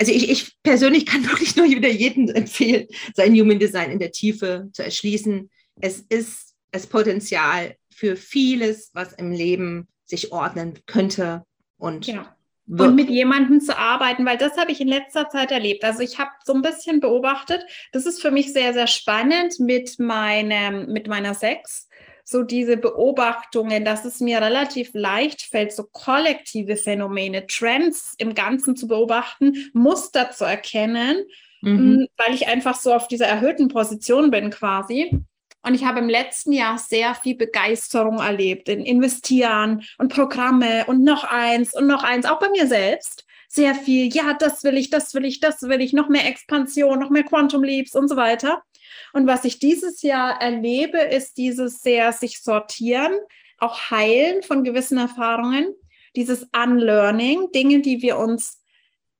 [0.00, 4.10] also ich, ich persönlich kann wirklich nur wieder jedem empfehlen, sein Human Design in der
[4.10, 5.50] Tiefe zu erschließen.
[5.82, 11.44] Es ist das Potenzial für vieles, was im Leben sich ordnen könnte
[11.78, 12.34] und ja.
[12.66, 15.84] Und mit jemandem zu arbeiten, weil das habe ich in letzter Zeit erlebt.
[15.84, 19.98] Also ich habe so ein bisschen beobachtet, das ist für mich sehr, sehr spannend mit
[19.98, 21.88] meinem, mit meiner Sex.
[22.24, 28.76] So diese Beobachtungen, dass es mir relativ leicht fällt, so kollektive Phänomene, Trends im Ganzen
[28.76, 31.18] zu beobachten, Muster zu erkennen,
[31.60, 32.06] mhm.
[32.16, 35.20] weil ich einfach so auf dieser erhöhten Position bin quasi.
[35.64, 41.02] Und ich habe im letzten Jahr sehr viel Begeisterung erlebt in Investieren und Programme und
[41.02, 43.24] noch eins und noch eins, auch bei mir selbst.
[43.48, 46.98] Sehr viel, ja, das will ich, das will ich, das will ich, noch mehr Expansion,
[46.98, 48.62] noch mehr Quantum Leaps und so weiter.
[49.14, 53.12] Und was ich dieses Jahr erlebe, ist dieses sehr sich sortieren,
[53.58, 55.74] auch heilen von gewissen Erfahrungen,
[56.14, 58.63] dieses Unlearning, Dinge, die wir uns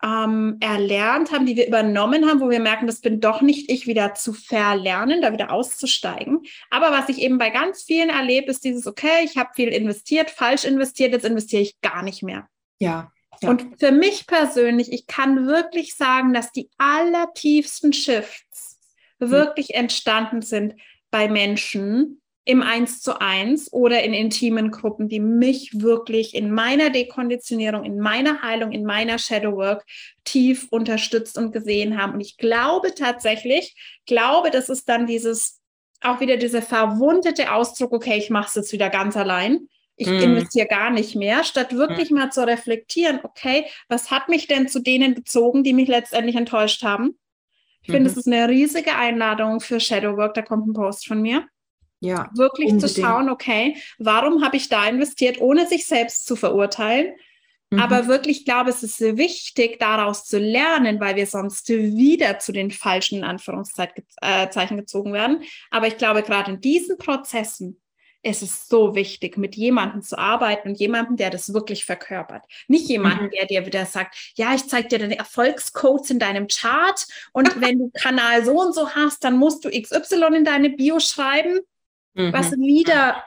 [0.05, 3.87] ähm, erlernt haben, die wir übernommen haben, wo wir merken, das bin doch nicht ich,
[3.87, 6.42] wieder zu verlernen, da wieder auszusteigen.
[6.71, 10.31] Aber was ich eben bei ganz vielen erlebe, ist dieses, okay, ich habe viel investiert,
[10.31, 12.48] falsch investiert, jetzt investiere ich gar nicht mehr.
[12.81, 13.13] Ja.
[13.40, 13.48] ja.
[13.48, 18.79] Und für mich persönlich, ich kann wirklich sagen, dass die allertiefsten Shifts
[19.21, 19.31] mhm.
[19.31, 20.75] wirklich entstanden sind
[21.11, 26.90] bei Menschen, im Eins zu eins oder in intimen Gruppen, die mich wirklich in meiner
[26.90, 29.85] Dekonditionierung, in meiner Heilung, in meiner Shadowwork
[30.25, 32.15] tief unterstützt und gesehen haben.
[32.15, 33.75] Und ich glaube tatsächlich,
[34.05, 35.61] glaube, das ist dann dieses,
[36.03, 39.69] auch wieder dieser verwundete Ausdruck, okay, ich mache es jetzt wieder ganz allein.
[39.97, 40.21] Ich mm.
[40.21, 42.15] investiere gar nicht mehr, statt wirklich mm.
[42.15, 46.83] mal zu reflektieren, okay, was hat mich denn zu denen bezogen, die mich letztendlich enttäuscht
[46.83, 47.17] haben?
[47.81, 48.21] Ich finde, es mhm.
[48.21, 50.33] ist eine riesige Einladung für Shadowwork.
[50.33, 51.47] Da kommt ein Post von mir.
[52.05, 52.94] Ja, wirklich unbedingt.
[52.94, 57.15] zu schauen, okay, warum habe ich da investiert, ohne sich selbst zu verurteilen?
[57.71, 57.81] Mhm.
[57.81, 62.71] Aber wirklich, glaube es ist wichtig, daraus zu lernen, weil wir sonst wieder zu den
[62.71, 65.42] falschen Anführungszeichen äh, gezogen werden.
[65.71, 67.81] Aber ich glaube, gerade in diesen Prozessen
[68.23, 72.44] ist es so wichtig, mit jemandem zu arbeiten und jemandem, der das wirklich verkörpert.
[72.69, 73.31] Nicht jemanden, mhm.
[73.31, 77.79] der dir wieder sagt, ja, ich zeige dir deine Erfolgscodes in deinem Chart und wenn
[77.79, 81.61] du Kanal so und so hast, dann musst du XY in deine Bio schreiben
[82.15, 82.33] mhm.
[82.33, 83.23] was wieder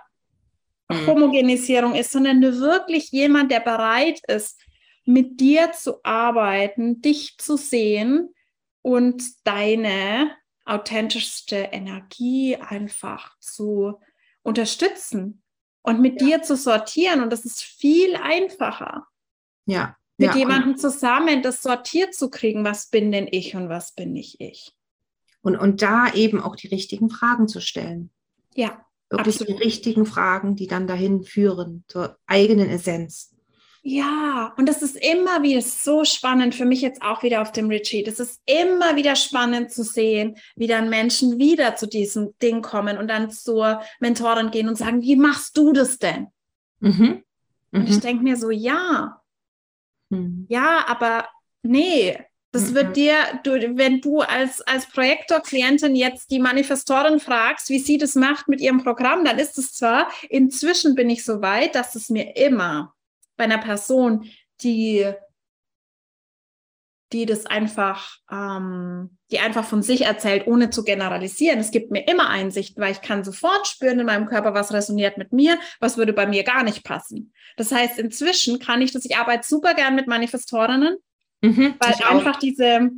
[0.90, 1.08] mhm.
[1.08, 4.60] Homogenisierung ist, sondern wirklich jemand, der bereit ist,
[5.06, 8.34] mit dir zu arbeiten, dich zu sehen
[8.82, 10.32] und deine
[10.66, 14.00] authentischste Energie einfach zu
[14.44, 15.42] unterstützen
[15.82, 16.28] und mit ja.
[16.28, 17.22] dir zu sortieren.
[17.22, 19.08] Und das ist viel einfacher.
[19.66, 19.96] Ja.
[20.18, 24.14] Mit ja, jemandem zusammen das sortiert zu kriegen, was bin denn ich und was bin
[24.14, 24.74] nicht ich.
[25.42, 28.10] Und, und da eben auch die richtigen Fragen zu stellen.
[28.58, 28.84] Ja.
[29.10, 29.62] Wirklich absolut.
[29.62, 33.34] die richtigen Fragen, die dann dahin führen, zur eigenen Essenz.
[33.84, 37.70] Ja, und das ist immer wieder so spannend für mich jetzt auch wieder auf dem
[37.70, 38.08] Retreat.
[38.08, 42.98] Es ist immer wieder spannend zu sehen, wie dann Menschen wieder zu diesem Ding kommen
[42.98, 46.28] und dann zur Mentorin gehen und sagen, wie machst du das denn?
[46.82, 46.92] Mhm.
[46.92, 47.24] Mhm.
[47.72, 48.02] Und ich mhm.
[48.02, 49.22] denke mir so, ja,
[50.10, 50.48] mhm.
[50.50, 51.30] ja, aber
[51.62, 52.18] nee,
[52.52, 52.76] das mhm.
[52.76, 58.16] wird dir, du, wenn du als, als Projektor-Klientin jetzt die Manifestorin fragst, wie sie das
[58.16, 62.10] macht mit ihrem Programm, dann ist es zwar, inzwischen bin ich so weit, dass es
[62.10, 62.94] mir immer
[63.36, 64.30] bei einer Person,
[64.62, 65.12] die,
[67.12, 71.60] die das einfach, ähm, die einfach von sich erzählt, ohne zu generalisieren.
[71.60, 75.18] Es gibt mir immer Einsichten, weil ich kann sofort spüren in meinem Körper, was resoniert
[75.18, 77.34] mit mir, was würde bei mir gar nicht passen.
[77.58, 80.98] Das heißt, inzwischen kann ich das, ich arbeite super gern mit Manifestorinnen,
[81.42, 82.90] Mhm, weil einfach diese,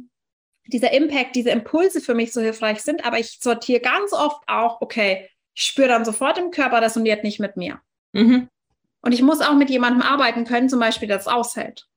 [0.67, 4.81] dieser Impact, diese Impulse für mich so hilfreich sind, aber ich sortiere ganz oft auch,
[4.81, 7.81] okay, ich spüre dann sofort im Körper, das resoniert nicht mit mir.
[8.13, 8.47] Mhm.
[9.01, 11.87] Und ich muss auch mit jemandem arbeiten können, zum Beispiel, der es aushält.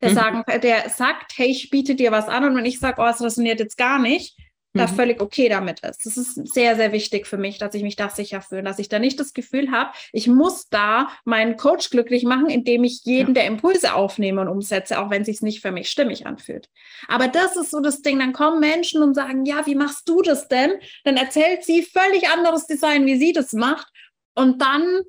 [0.00, 0.14] Der, mhm.
[0.14, 3.20] sagen, der sagt, hey, ich biete dir was an und wenn ich sage, oh, es
[3.20, 4.36] resoniert jetzt gar nicht,
[4.74, 4.94] da mhm.
[4.94, 6.04] völlig okay damit ist.
[6.04, 8.88] Das ist sehr, sehr wichtig für mich, dass ich mich da sicher fühle, dass ich
[8.88, 13.34] da nicht das Gefühl habe, ich muss da meinen Coach glücklich machen, indem ich jeden
[13.34, 13.42] ja.
[13.42, 16.68] der Impulse aufnehme und umsetze, auch wenn es sich nicht für mich stimmig anfühlt.
[17.08, 20.22] Aber das ist so das Ding, dann kommen Menschen und sagen, ja, wie machst du
[20.22, 20.72] das denn?
[21.04, 23.88] Dann erzählt sie völlig anderes Design, wie sie das macht.
[24.34, 25.02] Und dann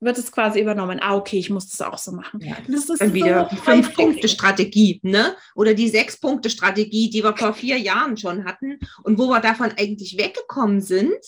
[0.00, 1.00] wird es quasi übernommen.
[1.00, 2.40] Ah, okay, ich muss das auch so machen.
[2.40, 5.36] Ja, das ist dann wieder so die Fünf-Punkte-Strategie, ne?
[5.54, 10.16] Oder die Sechs-Punkte-Strategie, die wir vor vier Jahren schon hatten und wo wir davon eigentlich
[10.16, 11.18] weggekommen sind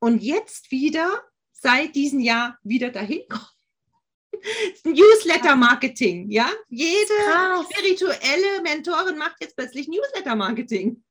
[0.00, 3.44] und jetzt wieder seit diesem Jahr wieder dahin kommen.
[4.84, 6.48] Newsletter-Marketing, ja?
[6.68, 7.14] Jede
[7.70, 11.02] spirituelle Mentorin macht jetzt plötzlich Newsletter-Marketing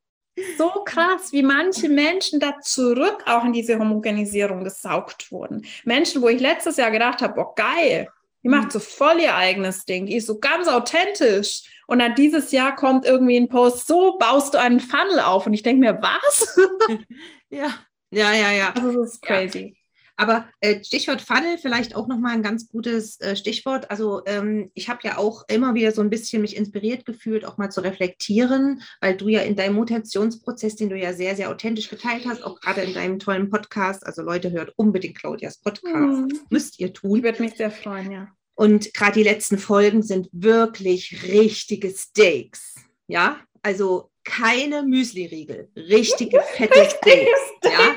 [0.58, 5.66] so krass, wie manche Menschen da zurück auch in diese Homogenisierung gesaugt wurden.
[5.84, 8.10] Menschen, wo ich letztes Jahr gedacht habe, oh geil,
[8.44, 11.64] die macht so voll ihr eigenes Ding, die ist so ganz authentisch.
[11.88, 15.48] Und dann dieses Jahr kommt irgendwie ein Post, so baust du einen Funnel auf.
[15.48, 16.58] Und ich denke mir, was?
[17.50, 17.74] ja,
[18.12, 18.74] ja, ja, ja.
[18.74, 19.77] Also das ist crazy.
[20.18, 23.89] Aber äh, Stichwort Funnel, vielleicht auch nochmal ein ganz gutes äh, Stichwort.
[23.91, 27.57] Also ähm, ich habe ja auch immer wieder so ein bisschen mich inspiriert gefühlt, auch
[27.57, 31.89] mal zu reflektieren, weil du ja in deinem Mutationsprozess, den du ja sehr, sehr authentisch
[31.89, 36.39] geteilt hast, auch gerade in deinem tollen Podcast, also Leute, hört unbedingt Claudias Podcast, mhm.
[36.49, 37.18] müsst ihr tun.
[37.18, 38.28] Ich würde mich sehr freuen, ja.
[38.55, 42.74] Und gerade die letzten Folgen sind wirklich richtige Steaks.
[43.05, 47.39] Ja, also keine Müsli-Riegel, richtige fette Steaks.
[47.63, 47.95] ja.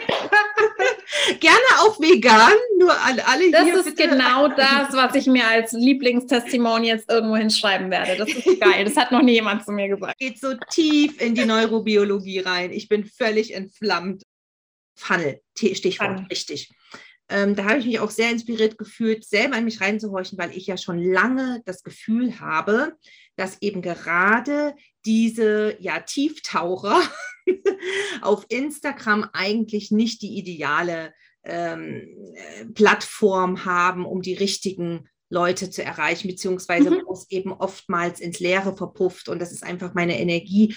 [1.40, 3.74] Gerne auch vegan, nur alle, alle das hier.
[3.74, 4.10] Das ist bitte.
[4.10, 8.16] genau das, was ich mir als Lieblingstestimon jetzt irgendwo hinschreiben werde.
[8.16, 8.84] Das ist geil.
[8.84, 10.18] Das hat noch nie jemand zu mir gesagt.
[10.18, 12.72] Geht so tief in die Neurobiologie rein.
[12.72, 14.22] Ich bin völlig entflammt.
[14.96, 16.26] Funnel, Stichwort, Funnel.
[16.30, 16.70] richtig.
[17.30, 20.66] ähm, da habe ich mich auch sehr inspiriert gefühlt, selber in mich reinzuhorchen, weil ich
[20.66, 22.96] ja schon lange das Gefühl habe,
[23.36, 24.74] dass eben gerade
[25.04, 27.00] diese ja, Tieftaucher
[28.22, 31.12] auf Instagram eigentlich nicht die ideale
[31.44, 37.02] ähm, äh, Plattform haben, um die richtigen Leute zu erreichen, beziehungsweise mhm.
[37.06, 39.28] wo es eben oftmals ins Leere verpufft.
[39.28, 40.74] Und das ist einfach meine Energie.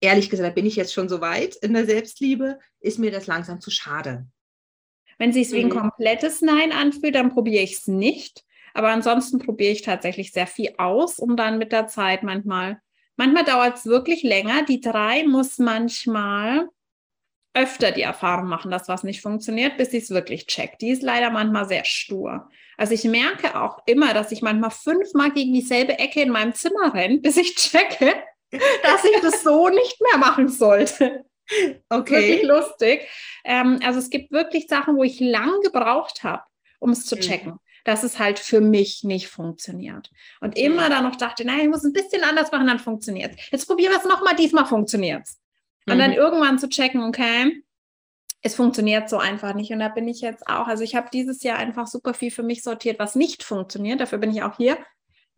[0.00, 3.28] Ehrlich gesagt, da bin ich jetzt schon so weit in der Selbstliebe, ist mir das
[3.28, 4.26] langsam zu schade.
[5.18, 5.78] Wenn sich es wie ein mhm.
[5.78, 8.44] komplettes Nein anfühlt, dann probiere ich es nicht.
[8.74, 12.80] Aber ansonsten probiere ich tatsächlich sehr viel aus, um dann mit der Zeit manchmal,
[13.16, 14.64] manchmal dauert es wirklich länger.
[14.64, 16.68] Die drei muss manchmal
[17.54, 20.80] öfter die Erfahrung machen, dass was nicht funktioniert, bis sie es wirklich checkt.
[20.80, 22.48] Die ist leider manchmal sehr stur.
[22.78, 26.94] Also ich merke auch immer, dass ich manchmal fünfmal gegen dieselbe Ecke in meinem Zimmer
[26.94, 28.14] renne, bis ich checke,
[28.82, 31.24] dass ich das so nicht mehr machen sollte.
[31.90, 32.14] Okay.
[32.14, 33.08] Wirklich lustig.
[33.44, 36.42] Ähm, also es gibt wirklich Sachen, wo ich lang gebraucht habe,
[36.78, 37.20] um es zu mhm.
[37.20, 37.58] checken.
[37.84, 40.10] Dass es halt für mich nicht funktioniert.
[40.40, 43.50] Und immer dann noch dachte, nein, ich muss ein bisschen anders machen, dann funktioniert es.
[43.50, 45.40] Jetzt probieren wir es nochmal, diesmal funktioniert es.
[45.86, 45.98] Und mhm.
[45.98, 47.62] dann irgendwann zu checken, okay,
[48.42, 49.72] es funktioniert so einfach nicht.
[49.72, 50.66] Und da bin ich jetzt auch.
[50.66, 54.00] Also ich habe dieses Jahr einfach super viel für mich sortiert, was nicht funktioniert.
[54.00, 54.78] Dafür bin ich auch hier.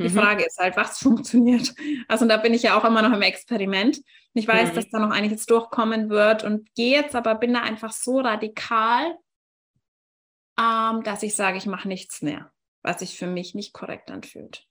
[0.00, 0.18] Die mhm.
[0.18, 1.74] Frage ist halt, was funktioniert.
[2.08, 4.00] Also da bin ich ja auch immer noch im Experiment.
[4.32, 4.74] Ich weiß, mhm.
[4.74, 9.16] dass da noch einiges durchkommen wird und gehe jetzt, aber bin da einfach so radikal,
[10.58, 12.52] ähm, dass ich sage, ich mache nichts mehr,
[12.82, 14.66] was sich für mich nicht korrekt anfühlt.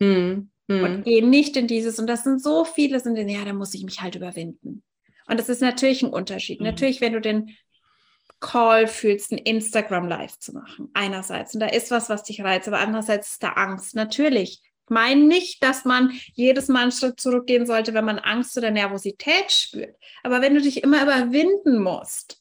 [0.00, 0.50] Mhm.
[0.68, 3.72] Und gehe nicht in dieses, und das sind so viele, sind in, ja, da muss
[3.74, 4.82] ich mich halt überwinden.
[5.26, 6.60] Und das ist natürlich ein Unterschied.
[6.60, 6.66] Mhm.
[6.66, 7.56] Natürlich, wenn du den
[8.40, 11.54] Call fühlst, ein Instagram Live zu machen, einerseits.
[11.54, 13.94] Und da ist was, was dich reizt, aber andererseits ist da Angst.
[13.94, 18.70] Natürlich meine nicht, dass man jedes Mal einen Schritt zurückgehen sollte, wenn man Angst oder
[18.70, 19.96] Nervosität spürt.
[20.22, 22.40] Aber wenn du dich immer überwinden musst,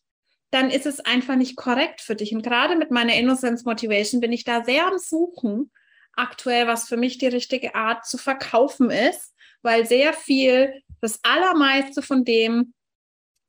[0.51, 2.33] dann ist es einfach nicht korrekt für dich.
[2.33, 5.71] Und gerade mit meiner Innocence Motivation bin ich da sehr am Suchen,
[6.13, 12.01] aktuell, was für mich die richtige Art zu verkaufen ist, weil sehr viel, das allermeiste
[12.01, 12.73] von dem,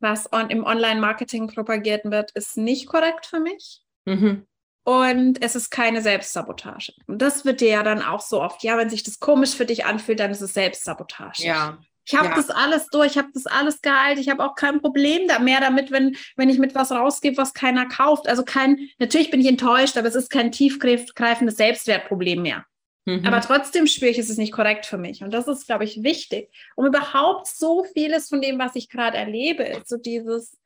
[0.00, 3.80] was on, im Online-Marketing propagiert wird, ist nicht korrekt für mich.
[4.04, 4.46] Mhm
[4.88, 6.94] und es ist keine Selbstsabotage.
[7.06, 9.66] Und das wird dir ja dann auch so oft, ja, wenn sich das komisch für
[9.66, 11.44] dich anfühlt, dann ist es Selbstsabotage.
[11.44, 11.78] Ja.
[12.10, 12.34] Ich habe ja.
[12.34, 15.60] das alles durch, ich habe das alles geheilt, ich habe auch kein Problem da mehr
[15.60, 18.26] damit, wenn, wenn ich mit was rausgebe, was keiner kauft.
[18.26, 22.64] Also kein, natürlich bin ich enttäuscht, aber es ist kein tiefgreifendes Selbstwertproblem mehr.
[23.04, 23.26] Mhm.
[23.26, 25.22] Aber trotzdem spüre ich, es ist nicht korrekt für mich.
[25.22, 29.18] Und das ist, glaube ich, wichtig, um überhaupt so vieles von dem, was ich gerade
[29.18, 30.56] erlebe, so dieses,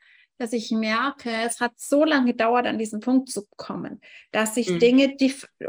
[0.42, 4.00] dass ich merke, es hat so lange gedauert, an diesen Punkt zu kommen,
[4.32, 4.78] dass ich mhm.
[4.80, 5.16] Dinge,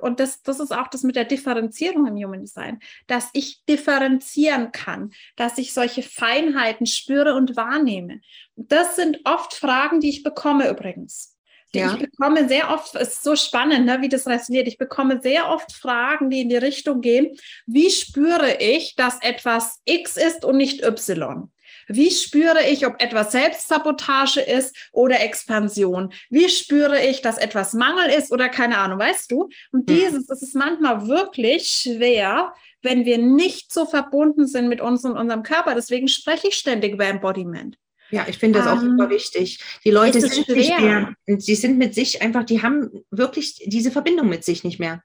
[0.02, 4.72] und das, das ist auch das mit der Differenzierung im Human Design, dass ich differenzieren
[4.72, 8.22] kann, dass ich solche Feinheiten spüre und wahrnehme.
[8.56, 11.38] Das sind oft Fragen, die ich bekomme übrigens.
[11.76, 11.94] Ja.
[11.94, 14.68] Ich bekomme sehr oft, es ist so spannend, ne, wie das resoniert.
[14.68, 19.82] Ich bekomme sehr oft Fragen, die in die Richtung gehen, wie spüre ich, dass etwas
[19.86, 21.52] X ist und nicht Y?
[21.88, 26.14] Wie spüre ich, ob etwas Selbstsabotage ist oder Expansion?
[26.30, 29.50] Wie spüre ich, dass etwas Mangel ist oder keine Ahnung, weißt du?
[29.72, 29.96] Und hm.
[29.96, 35.18] dieses, das ist manchmal wirklich schwer, wenn wir nicht so verbunden sind mit uns und
[35.18, 35.74] unserem Körper.
[35.76, 37.78] Deswegen spreche ich ständig über Embodiment.
[38.12, 39.60] Ja, ich finde das auch super ähm, wichtig.
[39.84, 44.30] Die Leute sind nicht mehr, sie sind mit sich einfach, die haben wirklich diese Verbindung
[44.30, 45.02] mit sich nicht mehr.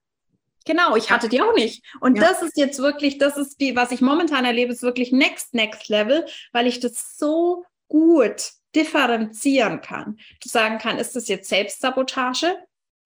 [0.69, 1.83] Genau, ich hatte die auch nicht.
[1.99, 2.25] Und ja.
[2.25, 5.89] das ist jetzt wirklich, das ist die, was ich momentan erlebe, ist wirklich next, next
[5.89, 10.19] level, weil ich das so gut differenzieren kann.
[10.43, 12.55] Du sagen kann, ist das jetzt Selbstsabotage?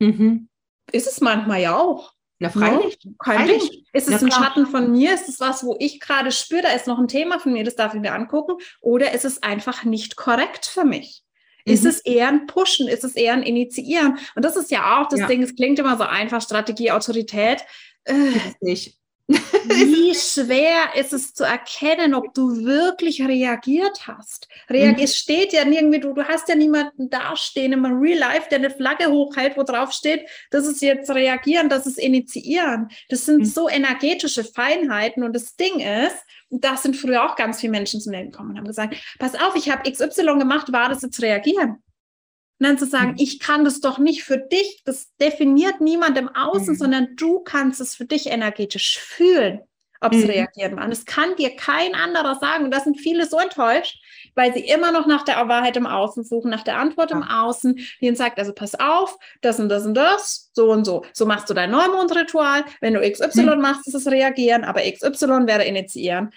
[0.01, 0.49] Mhm.
[0.91, 2.15] Ist es manchmal ja auch.
[2.41, 2.99] Na, freilich.
[3.05, 3.85] No, kein freilich.
[3.93, 5.15] Ist es Na, ein Schatten von mir?
[5.15, 7.77] Ist es was, wo ich gerade spüre, da ist noch ein Thema von mir, das
[7.77, 8.57] darf ich mir angucken?
[8.81, 11.23] Oder ist es einfach nicht korrekt für mich?
[11.65, 11.91] Ist mhm.
[11.91, 12.89] es eher ein Pushen?
[12.89, 14.19] Ist es eher ein Initiieren?
[14.35, 15.27] Und das ist ja auch das ja.
[15.27, 17.63] Ding, es klingt immer so einfach, Strategie, Autorität.
[18.05, 18.15] Äh,
[18.61, 18.99] nicht.
[19.65, 24.49] Wie schwer ist es zu erkennen, ob du wirklich reagiert hast?
[24.69, 25.05] Reag mhm.
[25.05, 28.71] Es steht ja irgendwie, du, du hast ja niemanden dastehen im Real Life, der eine
[28.71, 32.89] Flagge hochhält, wo drauf steht, das ist jetzt reagieren, das ist initiieren.
[33.09, 33.45] Das sind mhm.
[33.45, 36.17] so energetische Feinheiten und das Ding ist,
[36.53, 39.57] da sind früher auch ganz viele Menschen zu mir gekommen und haben gesagt, pass auf,
[39.57, 41.83] ich habe XY gemacht, war das jetzt reagieren?
[42.61, 43.19] Und dann zu sagen, mhm.
[43.19, 46.79] ich kann das doch nicht für dich, das definiert niemand im Außen, mhm.
[46.79, 49.61] sondern du kannst es für dich energetisch fühlen,
[50.01, 50.31] ob sie mhm.
[50.31, 50.91] reagieren wollen.
[50.91, 52.65] Das kann dir kein anderer sagen.
[52.65, 54.02] Und da sind viele so enttäuscht,
[54.35, 57.17] weil sie immer noch nach der Wahrheit im Außen suchen, nach der Antwort ja.
[57.17, 60.85] im Außen, die ihnen sagt, also pass auf, das und das und das, so und
[60.85, 61.05] so.
[61.13, 62.65] So machst du dein Neumondritual.
[62.81, 63.61] Wenn du XY mhm.
[63.61, 66.33] machst, ist es reagieren, aber XY wäre initiieren.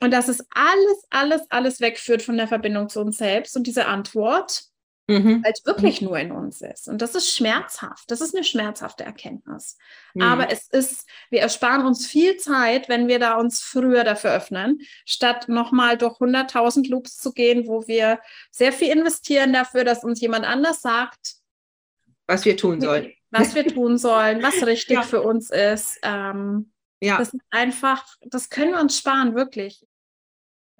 [0.00, 3.86] Und dass es alles, alles, alles wegführt von der Verbindung zu uns selbst und diese
[3.86, 4.64] Antwort
[5.06, 5.42] mhm.
[5.44, 6.88] weil es wirklich nur in uns ist.
[6.88, 8.10] Und das ist schmerzhaft.
[8.10, 9.76] Das ist eine schmerzhafte Erkenntnis.
[10.14, 10.22] Mhm.
[10.22, 14.80] Aber es ist, wir ersparen uns viel Zeit, wenn wir da uns früher dafür öffnen,
[15.04, 20.20] statt nochmal durch 100.000 Loops zu gehen, wo wir sehr viel investieren dafür, dass uns
[20.20, 21.36] jemand anders sagt,
[22.28, 23.12] was wir tun sollen.
[23.30, 25.02] Was wir tun sollen, was richtig ja.
[25.02, 25.98] für uns ist.
[26.02, 27.18] Ähm, ja.
[27.18, 29.86] Das ist einfach, das können wir uns sparen, wirklich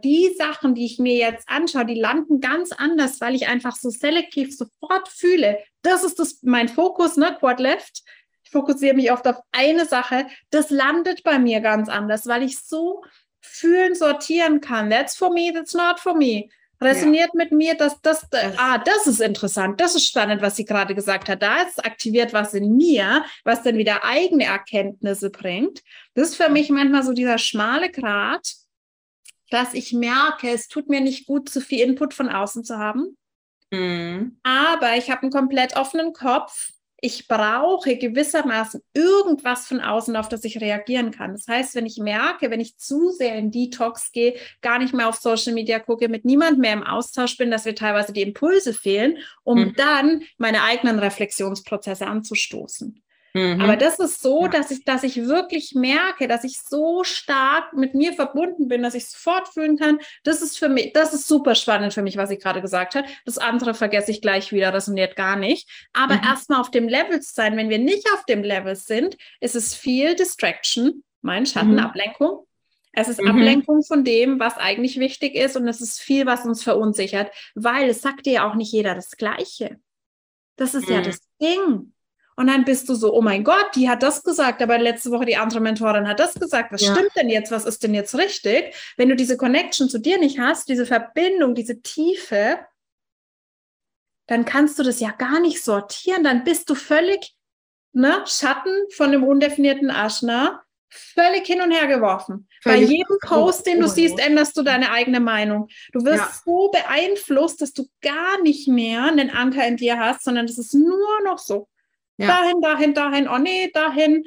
[0.04, 3.90] die Sachen, die ich mir jetzt anschaue, die landen ganz anders, weil ich einfach so
[3.90, 5.58] selektiv sofort fühle.
[5.82, 8.02] Das ist das, mein Fokus, ne, Quad Left.
[8.44, 10.26] Ich fokussiere mich oft auf eine Sache.
[10.50, 13.02] Das landet bei mir ganz anders, weil ich so
[13.40, 14.90] fühlen, sortieren kann.
[14.90, 16.48] That's for me, that's not for me.
[16.80, 17.38] Resoniert ja.
[17.38, 20.94] mit mir, dass das, das, ah, das ist interessant, das ist spannend, was sie gerade
[20.94, 21.42] gesagt hat.
[21.42, 25.82] Da ist aktiviert was in mir, was dann wieder eigene Erkenntnisse bringt.
[26.14, 28.46] Das ist für mich manchmal so dieser schmale Grat
[29.50, 33.16] dass ich merke, es tut mir nicht gut, zu viel Input von außen zu haben.
[33.70, 34.38] Mhm.
[34.42, 36.70] Aber ich habe einen komplett offenen Kopf.
[36.98, 41.32] Ich brauche gewissermaßen irgendwas von außen, auf das ich reagieren kann.
[41.32, 45.08] Das heißt, wenn ich merke, wenn ich zu sehr in Detox gehe, gar nicht mehr
[45.08, 48.72] auf Social Media gucke, mit niemand mehr im Austausch bin, dass mir teilweise die Impulse
[48.72, 49.74] fehlen, um mhm.
[49.76, 53.02] dann meine eigenen Reflexionsprozesse anzustoßen.
[53.36, 53.60] Mhm.
[53.60, 54.48] Aber das ist so, ja.
[54.48, 58.94] dass ich, dass ich wirklich merke, dass ich so stark mit mir verbunden bin, dass
[58.94, 59.98] ich sofort fühlen kann.
[60.24, 63.06] Das ist für mich, das ist super spannend für mich, was ich gerade gesagt habe.
[63.24, 65.68] Das andere vergesse ich gleich wieder, resoniert gar nicht.
[65.92, 66.24] Aber mhm.
[66.24, 69.74] erstmal auf dem Level zu sein, wenn wir nicht auf dem Level sind, ist es
[69.74, 72.38] viel Distraction, mein Schattenablenkung.
[72.38, 72.46] Mhm.
[72.98, 73.28] Es ist mhm.
[73.28, 77.90] Ablenkung von dem, was eigentlich wichtig ist und es ist viel, was uns verunsichert, weil
[77.90, 79.78] es sagt dir ja auch nicht jeder das Gleiche.
[80.56, 80.94] Das ist mhm.
[80.94, 81.92] ja das Ding.
[82.36, 85.24] Und dann bist du so, oh mein Gott, die hat das gesagt, aber letzte Woche
[85.24, 86.70] die andere Mentorin hat das gesagt.
[86.70, 86.94] Was ja.
[86.94, 87.50] stimmt denn jetzt?
[87.50, 88.74] Was ist denn jetzt richtig?
[88.98, 92.58] Wenn du diese Connection zu dir nicht hast, diese Verbindung, diese Tiefe,
[94.26, 96.24] dann kannst du das ja gar nicht sortieren.
[96.24, 97.34] Dann bist du völlig
[97.92, 102.48] ne, Schatten von dem undefinierten Aschner, völlig hin und her geworfen.
[102.62, 105.68] Völlig Bei jedem Post, den du siehst, änderst du deine eigene Meinung.
[105.92, 106.42] Du wirst ja.
[106.44, 110.74] so beeinflusst, dass du gar nicht mehr einen Anker in dir hast, sondern das ist
[110.74, 111.68] nur noch so.
[112.18, 112.28] Ja.
[112.28, 114.24] Dahin, dahin, dahin, oh nee, dahin.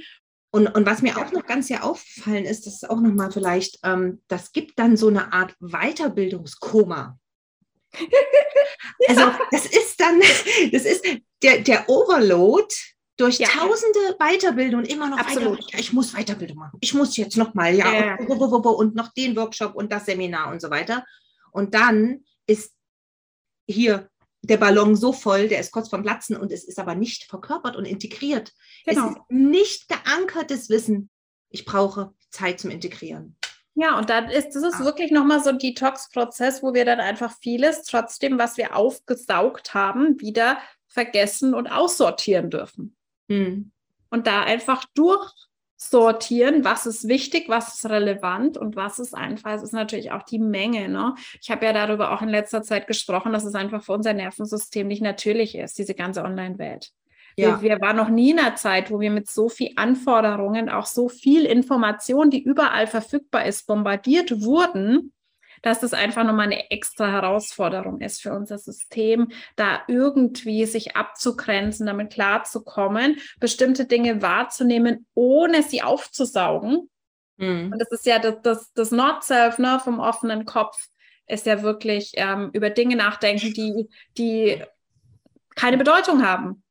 [0.52, 3.80] Und, und was mir auch noch ganz sehr aufgefallen ist, das ist auch nochmal vielleicht,
[3.84, 7.18] ähm, das gibt dann so eine Art Weiterbildungskoma.
[9.08, 10.20] also das ist dann,
[10.72, 11.06] das ist
[11.44, 12.74] der, der Overload
[13.18, 13.48] durch ja.
[13.50, 15.60] tausende Weiterbildungen immer noch Absolut.
[15.60, 15.80] weiter.
[15.80, 16.78] Ich muss Weiterbildung machen.
[16.82, 18.18] Ich muss jetzt nochmal, ja, ja.
[18.18, 21.06] Und, und noch den Workshop und das Seminar und so weiter.
[21.52, 22.74] Und dann ist
[23.68, 24.10] hier
[24.42, 27.76] der Ballon so voll, der ist kurz vorm Platzen und es ist aber nicht verkörpert
[27.76, 28.54] und integriert.
[28.86, 29.08] Genau.
[29.08, 31.10] Es ist nicht geankertes Wissen.
[31.50, 33.36] Ich brauche Zeit zum Integrieren.
[33.76, 34.86] Ja, und dann ist das ist ah.
[34.86, 40.20] wirklich nochmal so ein Detox-Prozess, wo wir dann einfach vieles trotzdem, was wir aufgesaugt haben,
[40.20, 42.96] wieder vergessen und aussortieren dürfen.
[43.30, 43.72] Hm.
[44.10, 45.32] Und da einfach durch
[45.82, 50.24] sortieren, was ist wichtig, was ist relevant und was ist einfach, es ist natürlich auch
[50.24, 50.90] die Menge.
[50.90, 51.16] Ne?
[51.42, 54.88] Ich habe ja darüber auch in letzter Zeit gesprochen, dass es einfach für unser Nervensystem
[54.88, 56.92] nicht natürlich ist, diese ganze Online-Welt.
[57.38, 57.62] Ja.
[57.62, 60.86] Wir, wir waren noch nie in einer Zeit, wo wir mit so viel Anforderungen, auch
[60.86, 65.14] so viel Information, die überall verfügbar ist, bombardiert wurden,
[65.62, 71.86] dass das einfach nochmal eine extra Herausforderung ist für unser System, da irgendwie sich abzugrenzen,
[71.86, 76.90] damit klarzukommen, bestimmte Dinge wahrzunehmen, ohne sie aufzusaugen.
[77.38, 77.72] Mhm.
[77.74, 80.88] Und das ist ja das, das, das Not-Self ne, vom offenen Kopf,
[81.28, 83.88] ist ja wirklich ähm, über Dinge nachdenken, die,
[84.18, 84.64] die
[85.56, 86.64] keine Bedeutung haben,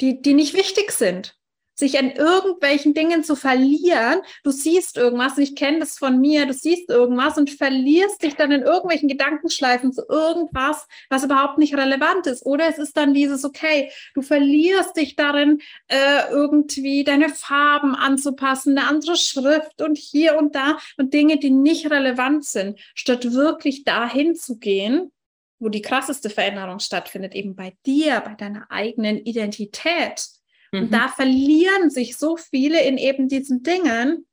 [0.00, 1.38] die, die nicht wichtig sind
[1.74, 4.20] sich an irgendwelchen Dingen zu verlieren.
[4.42, 8.52] Du siehst irgendwas, ich kenne das von mir, du siehst irgendwas und verlierst dich dann
[8.52, 12.46] in irgendwelchen Gedankenschleifen zu irgendwas, was überhaupt nicht relevant ist.
[12.46, 18.78] Oder es ist dann dieses, okay, du verlierst dich darin, äh, irgendwie deine Farben anzupassen,
[18.78, 23.84] eine andere Schrift und hier und da und Dinge, die nicht relevant sind, statt wirklich
[23.84, 25.10] dahin zu gehen,
[25.58, 30.26] wo die krasseste Veränderung stattfindet, eben bei dir, bei deiner eigenen Identität
[30.74, 30.90] und mhm.
[30.90, 34.26] da verlieren sich so viele in eben diesen Dingen,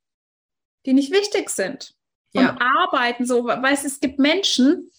[0.86, 1.94] die nicht wichtig sind.
[2.34, 2.58] Und ja.
[2.60, 4.90] arbeiten so, weil es gibt Menschen,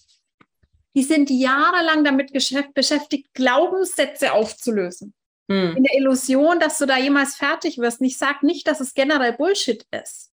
[0.94, 5.14] die sind jahrelang damit beschäftigt, Glaubenssätze aufzulösen.
[5.48, 5.76] Mhm.
[5.76, 8.00] In der Illusion, dass du da jemals fertig wirst.
[8.00, 10.30] Und ich sage nicht, dass es generell Bullshit ist.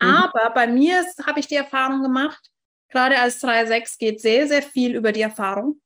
[0.00, 0.08] Mhm.
[0.08, 2.50] Aber bei mir habe ich die Erfahrung gemacht,
[2.88, 5.80] gerade als 3.6 geht sehr, sehr viel über die Erfahrung.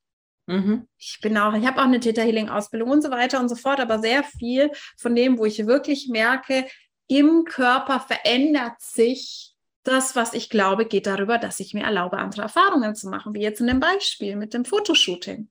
[0.51, 0.89] Mhm.
[0.99, 3.55] Ich bin auch, ich habe auch eine Theta Healing Ausbildung und so weiter und so
[3.55, 6.67] fort, aber sehr viel von dem, wo ich wirklich merke,
[7.07, 12.43] im Körper verändert sich das, was ich glaube, geht darüber, dass ich mir erlaube, andere
[12.43, 15.49] Erfahrungen zu machen, wie jetzt in dem Beispiel mit dem Fotoshooting.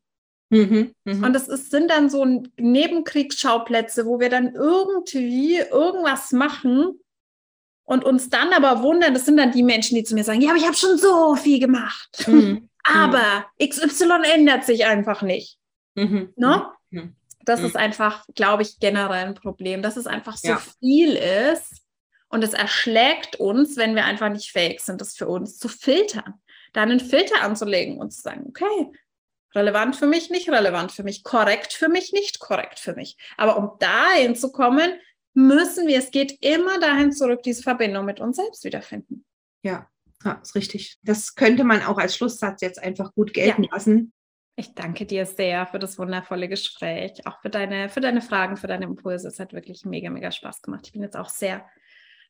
[0.49, 1.25] Mhm, mh.
[1.25, 2.25] Und das ist, sind dann so
[2.57, 6.99] Nebenkriegsschauplätze, wo wir dann irgendwie irgendwas machen
[7.85, 10.49] und uns dann aber wundern, das sind dann die Menschen, die zu mir sagen, ja,
[10.49, 12.27] aber ich habe schon so viel gemacht.
[12.27, 12.68] Mhm.
[12.93, 15.57] aber XY ändert sich einfach nicht.
[15.95, 16.33] Mhm.
[16.35, 16.67] Ne?
[16.89, 17.15] Mhm.
[17.45, 20.61] Das ist einfach, glaube ich, generell ein Problem, dass es einfach so ja.
[20.79, 21.81] viel ist
[22.27, 26.35] und es erschlägt uns, wenn wir einfach nicht fähig sind, das für uns zu filtern.
[26.73, 28.91] Da einen Filter anzulegen und zu sagen, okay,
[29.55, 33.17] relevant für mich, nicht relevant für mich, korrekt für mich, nicht korrekt für mich.
[33.37, 34.91] Aber um dahin zu kommen,
[35.33, 39.25] müssen wir, es geht immer dahin zurück, diese Verbindung mit uns selbst wiederfinden.
[39.63, 39.89] Ja,
[40.23, 40.97] ja ist richtig.
[41.03, 43.69] Das könnte man auch als Schlusssatz jetzt einfach gut gelten ja.
[43.71, 44.13] lassen.
[44.55, 48.67] Ich danke dir sehr für das wundervolle Gespräch, auch für deine, für deine Fragen, für
[48.67, 49.29] deine Impulse.
[49.29, 50.81] Es hat wirklich mega, mega Spaß gemacht.
[50.85, 51.65] Ich bin jetzt auch sehr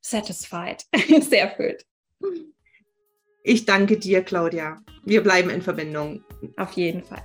[0.01, 0.85] satisfied,
[1.21, 1.85] sehr erfüllt.
[3.43, 4.77] Ich danke dir, Claudia.
[5.05, 6.23] Wir bleiben in Verbindung.
[6.57, 7.23] Auf jeden Fall.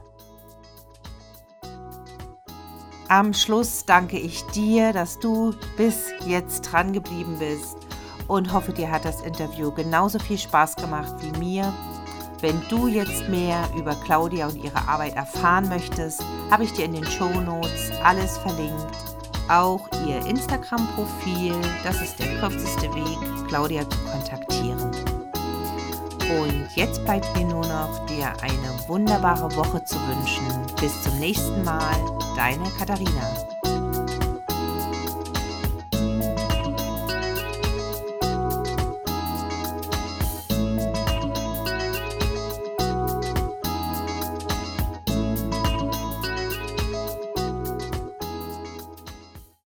[3.09, 7.84] Am Schluss danke ich dir, dass du bis jetzt dran geblieben bist
[8.29, 11.73] und hoffe, dir hat das Interview genauso viel Spaß gemacht wie mir.
[12.41, 16.93] Wenn du jetzt mehr über Claudia und ihre Arbeit erfahren möchtest, habe ich dir in
[16.93, 18.87] den Show Notes alles verlinkt.
[19.49, 24.91] Auch ihr Instagram-Profil, das ist der kürzeste Weg, Claudia zu kontaktieren.
[26.41, 30.47] Und jetzt bleibt mir nur noch, dir eine wunderbare Woche zu wünschen.
[30.81, 31.97] Bis zum nächsten Mal,
[32.37, 33.54] deine Katharina.